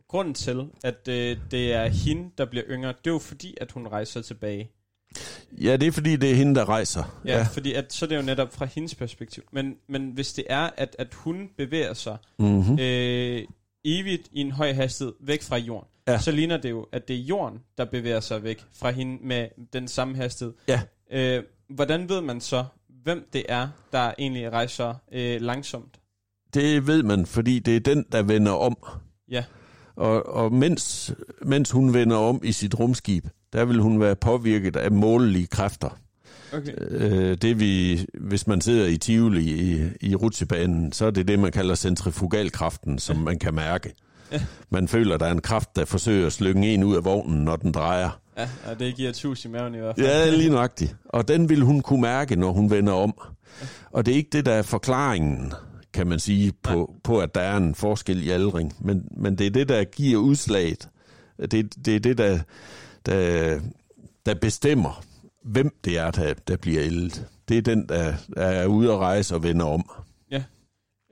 [0.08, 3.72] grunden til, at øh, det er hende, der bliver yngre, det er jo fordi, at
[3.72, 4.70] hun rejser tilbage.
[5.52, 7.20] Ja, det er fordi, det er hende, der rejser.
[7.24, 7.42] Ja, ja.
[7.52, 9.42] fordi at, så er det jo netop fra hendes perspektiv.
[9.52, 12.78] Men, men hvis det er, at, at hun bevæger sig Mm-hmm.
[12.80, 13.42] øh,
[13.84, 16.18] evigt i en høj hastighed væk fra jorden, Ja.
[16.18, 19.48] så ligner det jo, at det er jorden, der bevæger sig væk fra hende med
[19.72, 20.54] den samme hastighed.
[20.68, 20.80] Ja.
[21.10, 22.64] Øh, hvordan ved man så,
[23.02, 25.98] hvem det er, der egentlig rejser øh, langsomt?
[26.54, 28.76] Det ved man, fordi det er den, der vender om.
[29.30, 29.44] Ja.
[29.96, 34.76] Og, og mens, mens hun vender om i sit rumskib, der vil hun være påvirket
[34.76, 35.98] af målelige kræfter.
[36.52, 36.72] Okay.
[36.78, 41.38] Øh, det vi, hvis man sidder i Tivoli i, i rutsjebanen, så er det det,
[41.38, 43.94] man kalder centrifugalkraften, som man kan mærke.
[44.32, 44.40] Ja.
[44.70, 47.56] Man føler, der er en kraft, der forsøger at slynge en ud af vognen, når
[47.56, 48.20] den drejer.
[48.38, 50.06] Ja, og det giver tus i maven i hvert fald.
[50.06, 50.96] Ja, lige nøjagtigt.
[51.04, 53.14] Og den vil hun kunne mærke, når hun vender om.
[53.90, 55.52] Og det er ikke det, der er forklaringen,
[55.98, 58.76] kan man sige, på, på at der er en forskel i aldring.
[58.80, 60.88] Men, men det er det, der giver udslaget.
[61.50, 62.38] Det, det er det, der,
[63.06, 63.60] der,
[64.26, 65.04] der bestemmer,
[65.44, 67.26] hvem det er, der, der bliver ældet.
[67.48, 69.90] Det er den, der, der er ude at rejse og vender om.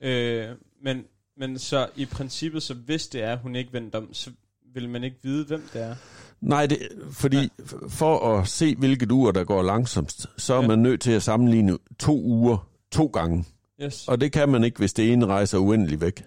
[0.02, 0.48] Øh,
[0.82, 1.04] men,
[1.38, 4.30] men så i princippet, så hvis det er, hun ikke vendt om, så
[4.74, 5.94] vil man ikke vide, hvem det er.
[6.40, 6.78] Nej, det,
[7.12, 7.48] fordi Nej.
[7.88, 10.66] for at se, hvilket ur, der går langsomst, så er Ja.
[10.66, 13.44] man nødt til at sammenligne to uger to gange.
[13.82, 14.08] Yes.
[14.08, 16.24] Og det kan man ikke, hvis det ene rejser uendelig væk.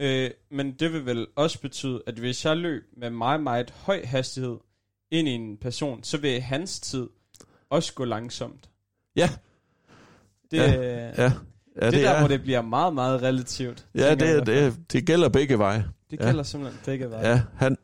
[0.00, 4.04] Øh, men det vil vel også betyde, at hvis jeg løb med meget, meget høj
[4.04, 4.56] hastighed
[5.10, 7.08] ind i en person, så vil hans tid
[7.70, 8.70] også gå langsomt.
[9.16, 9.30] Ja.
[10.50, 11.22] Det, Ja.
[11.22, 11.32] Ja.
[11.80, 13.86] Ja, det, det der, er, hvor det bliver meget, meget relativt.
[13.94, 15.84] Ja, det, det, det, det gælder begge veje.
[16.10, 16.42] Det gælder ja.
[16.42, 17.28] simpelthen begge veje.
[17.28, 17.76] Ja, han,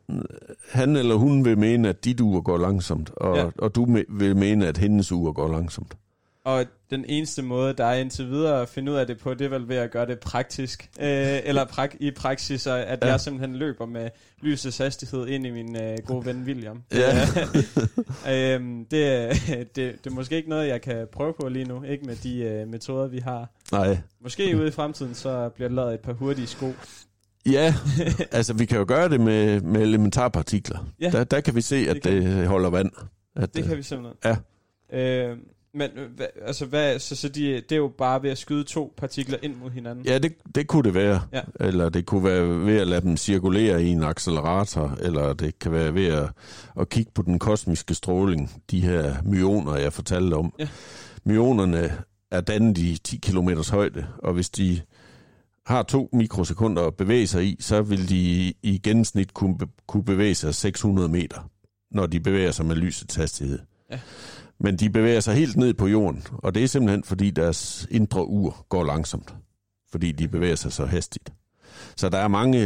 [0.69, 3.49] han eller hun vil mene, at dit ur går langsomt, og, ja.
[3.57, 5.97] og du vil mene, at hendes ur går langsomt.
[6.45, 9.45] Og den eneste måde, der er indtil videre at finde ud af det på, det
[9.45, 10.89] er vel ved at gøre det praktisk.
[10.99, 13.07] Øh, eller prak- i praksis, at ja.
[13.07, 14.09] jeg simpelthen løber med
[14.41, 16.83] lysets hastighed ind i min øh, gode ven William.
[16.91, 17.21] Ja.
[18.33, 18.91] øh, det,
[19.75, 22.37] det, det er måske ikke noget, jeg kan prøve på lige nu, ikke med de
[22.37, 23.49] øh, metoder, vi har.
[23.71, 23.97] Nej.
[24.21, 26.73] Måske ude i fremtiden, så bliver der lavet et par hurtige sko.
[27.45, 27.75] Ja,
[28.31, 30.87] altså vi kan jo gøre det med, med elementarpartikler.
[31.01, 31.09] Ja.
[31.09, 32.91] Der, der kan vi se, at det, det holder vand.
[33.35, 34.17] At, det kan vi simpelthen.
[34.25, 34.37] Ja.
[34.99, 35.37] Øh,
[35.73, 38.93] men hva, altså, hvad, så, så de, det er jo bare ved at skyde to
[38.97, 40.05] partikler ind mod hinanden?
[40.05, 41.21] Ja, det, det kunne det være.
[41.33, 41.41] Ja.
[41.59, 45.71] Eller det kunne være ved at lade dem cirkulere i en accelerator, eller det kan
[45.71, 46.29] være ved at,
[46.79, 50.53] at kigge på den kosmiske stråling, de her myoner, jeg fortalte om.
[50.59, 50.67] Ja.
[51.23, 51.91] Myonerne
[52.31, 54.81] er dannet i 10 km højde, og hvis de
[55.65, 59.57] har to mikrosekunder at bevæge sig i, så vil de i gennemsnit kunne,
[59.87, 61.49] kunne bevæge sig 600 meter,
[61.91, 63.59] når de bevæger sig med lysets hastighed.
[63.91, 63.99] Ja.
[64.63, 68.27] Men de bevæger sig helt ned på jorden, og det er simpelthen fordi deres indre
[68.27, 69.35] ur går langsomt,
[69.91, 71.33] fordi de bevæger sig så hastigt.
[71.95, 72.59] Så der er mange,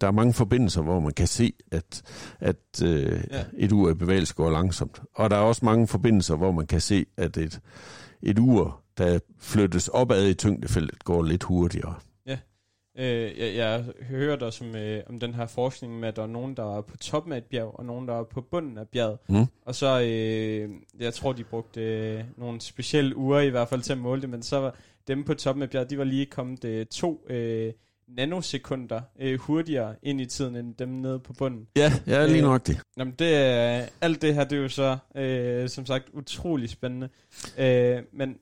[0.00, 2.02] der er mange forbindelser, hvor man kan se, at,
[2.40, 3.44] at øh, Ja.
[3.58, 5.00] et ur i bevægelse går langsomt.
[5.14, 7.60] Og der er også mange forbindelser, hvor man kan se, at et,
[8.22, 11.94] et ur, der flyttes opad i tyngdefeltet, går lidt hurtigere.
[12.98, 16.28] Øh, jeg, jeg hørte også om, øh, om den her forskning med, at der var
[16.28, 18.88] nogen, der var på toppen af et bjerg, og nogen, der var på bunden af
[18.88, 19.18] bjerget.
[19.28, 19.46] Mm.
[19.66, 20.70] Og så, øh,
[21.00, 24.30] jeg tror, de brugte øh, nogle specielle uger i hvert fald til at måle det,
[24.30, 24.74] men så var
[25.08, 27.72] dem på toppen af bjerget, de var lige kommet øh, to øh,
[28.08, 31.66] nanosekunder øh, hurtigere ind i tiden, end dem nede på bunden.
[31.76, 32.80] Ja, ja lige Øh, nok det.
[32.96, 37.08] Jamen det, er- alt det her, det er jo så, øh, som sagt, utrolig spændende.
[37.58, 38.36] Øh, men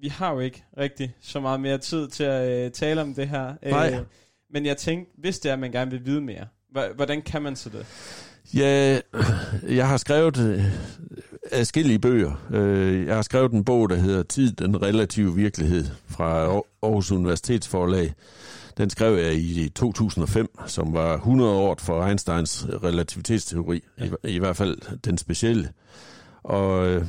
[0.00, 3.28] vi har jo ikke rigtig så meget mere tid til at øh, tale om det
[3.28, 3.54] her.
[3.70, 3.94] Nej.
[3.94, 4.04] Øh,
[4.50, 6.46] men jeg tænkte, hvis det er, at man gerne vil vide mere,
[6.94, 7.86] hvordan kan man så det?
[8.54, 9.00] Ja,
[9.78, 10.64] jeg har skrevet øh,
[11.52, 12.46] adskillige bøger.
[12.50, 17.12] Øh, jeg har skrevet en bog, der hedder Tid, den relative virkelighed fra Aar- Aarhus
[17.12, 18.14] Universitetsforlag.
[18.76, 24.04] Den skrev jeg i 2005, som var 100 år for Einsteins relativitetsteori, ja.
[24.04, 25.68] i, i hvert fald den specielle.
[26.42, 27.04] Og øh,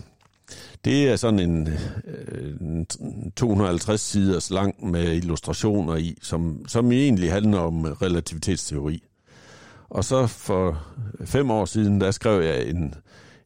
[0.86, 1.68] det er sådan en,
[2.08, 2.88] øh, en
[3.36, 9.04] 250 siders lang med illustrationer i, som, som egentlig handler om relativitetsteori.
[9.90, 10.84] Og så for
[11.26, 12.96] fem år siden, der skrev jeg en,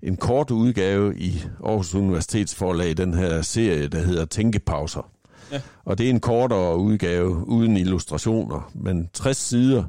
[0.04, 5.12] en kort udgave i Aarhus Universitets forlag, den her serie, der hedder Tænkepauser.
[5.52, 5.62] Ja.
[5.86, 9.84] Og det er en kortere udgave uden illustrationer, men 60 sider,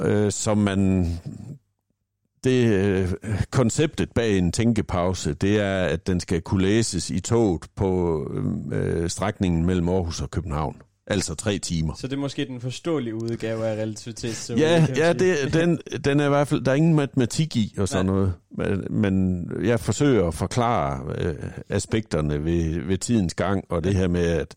[0.00, 1.06] øh, som man...
[2.44, 3.08] Det øh,
[3.50, 8.20] konceptet bag en tænkepause, det er, at den skal kunne læses i toget på
[8.72, 10.76] øh, strækningen mellem Aarhus og København.
[11.06, 11.94] Altså tre timer.
[11.94, 14.60] Så det er måske den forståelige udgave af relativitetsteori.
[14.60, 17.88] Ja, ja det, den, den er i hvert fald, der er ingen matematik i og
[17.88, 18.14] sådan Nej.
[18.14, 21.34] noget, men, men jeg forsøger at forklare øh,
[21.68, 24.54] aspekterne ved, ved tidens gang, og det her med, at,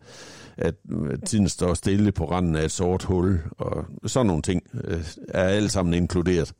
[0.57, 0.75] at
[1.25, 5.43] tiden står stille på randen af et sort hul, og sådan nogle ting øh, er
[5.43, 6.53] alle sammen inkluderet.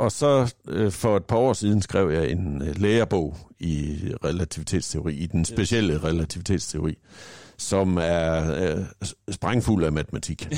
[0.00, 5.14] Og så øh, for et par år siden skrev jeg en øh, lærebog i relativitetsteori,
[5.14, 6.98] i den specielle relativitetsteori,
[7.58, 8.84] som er øh,
[9.30, 10.48] sprængfuld af matematik.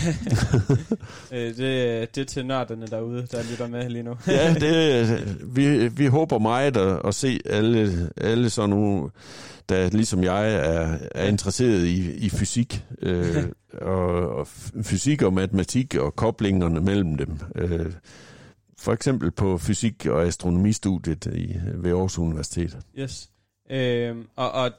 [1.32, 4.14] Øh, det, det er til nørderne derude, der lytter med lige nu.
[4.26, 9.10] ja, det, vi, vi håber meget at, at se alle, alle sådan nogle,
[9.68, 13.44] der ligesom jeg er, er interesseret i, i fysik, øh,
[13.80, 14.46] og, og
[14.82, 17.38] fysik og matematik og koblingerne mellem dem.
[17.56, 17.92] Øh,
[18.82, 22.78] for eksempel på fysik- og astronomistudiet i, ved Aarhus Universitet.
[22.98, 23.30] Yes.
[23.70, 24.70] Øh, og, og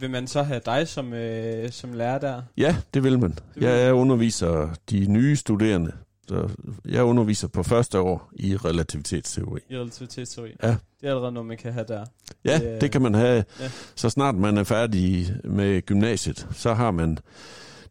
[0.00, 2.42] vil man så have dig som, øh, som lærer der?
[2.56, 3.38] Ja, det vil man.
[3.54, 3.72] vil man.
[3.72, 5.92] Jeg underviser de nye studerende.
[6.28, 6.48] Så
[6.84, 9.60] jeg underviser på første år i relativitetsteori.
[9.70, 10.50] I relativitetsteori.
[10.62, 10.68] Ja.
[10.68, 12.04] Det er allerede noget, man kan have der.
[12.44, 13.44] Ja, Det det kan man have.
[13.60, 13.70] ja.
[13.94, 17.18] Så snart man er færdig med gymnasiet, så har man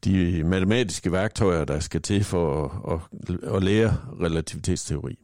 [0.06, 3.00] de matematiske værktøjer, der skal til for at,
[3.36, 5.20] at, at lære relativitetsteori.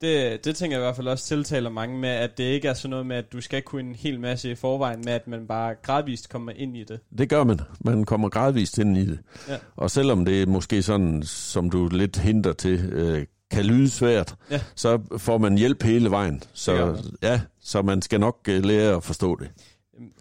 [0.00, 2.74] Det, det tænker jeg i hvert fald også tiltaler mange med, at det ikke er
[2.74, 5.46] sådan noget med, at du skal kunne en hel masse i forvejen med, at man
[5.46, 7.00] bare gradvist kommer ind i det.
[7.18, 7.60] Det gør man.
[7.80, 9.18] Man kommer gradvist ind i det.
[9.48, 9.56] Ja.
[9.76, 14.34] Og selvom det er måske sådan, som du lidt hinter til, øh, kan lyde svært,
[14.50, 14.60] Ja.
[14.74, 16.42] så får man hjælp hele vejen.
[16.52, 19.50] Så, ja, så man skal nok øh, lære at forstå det.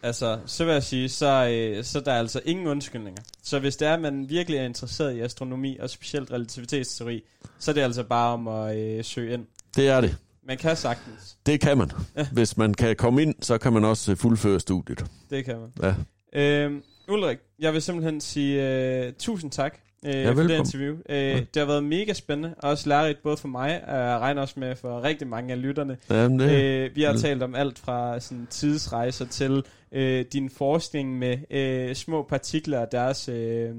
[0.03, 3.21] Altså, så vil jeg sige, så, øh, så der er altså ingen undskyldninger.
[3.43, 7.23] Så hvis det er, at man virkelig er interesseret i astronomi, og specielt relativitetsteori,
[7.59, 9.45] så er det altså bare om at øh, søge ind.
[9.79, 10.17] Det er det.
[10.47, 11.37] Man kan sagtens.
[11.45, 11.91] Det kan man.
[12.17, 12.27] Ja.
[12.31, 15.05] Hvis man kan komme ind, så kan man også øh, fuldføre studiet.
[15.29, 15.95] Det kan man.
[16.33, 16.41] Ja.
[16.41, 20.93] Øhm, Ulrik, jeg vil simpelthen sige uh, tusind tak uh, Ja, for det interview.
[20.93, 24.41] Uh, Det har været mega spændende, og også lærerigt både for mig, og jeg regner
[24.41, 25.97] også med for rigtig mange af lytterne.
[26.09, 27.19] Jamen, det, Øh, vi har Mm.
[27.19, 32.91] talt om alt fra sådan, tidsrejser til øh, din forskning med øh, små partikler og
[32.91, 33.69] deres, øh,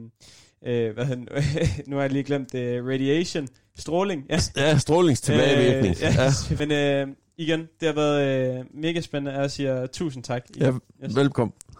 [0.67, 1.43] øh, hvad hedder,
[1.89, 3.49] nu har jeg lige glemt det, radiation,
[3.81, 4.25] stråling.
[4.31, 4.39] Ja.
[4.57, 5.97] ja, strålingstilbagevirkning.
[5.97, 6.33] Øh, ja, ja.
[6.59, 10.43] Men øh, igen, det har været øh, mega spændende, og jeg siger tusind tak.
[10.59, 11.53] Ja, velkommen.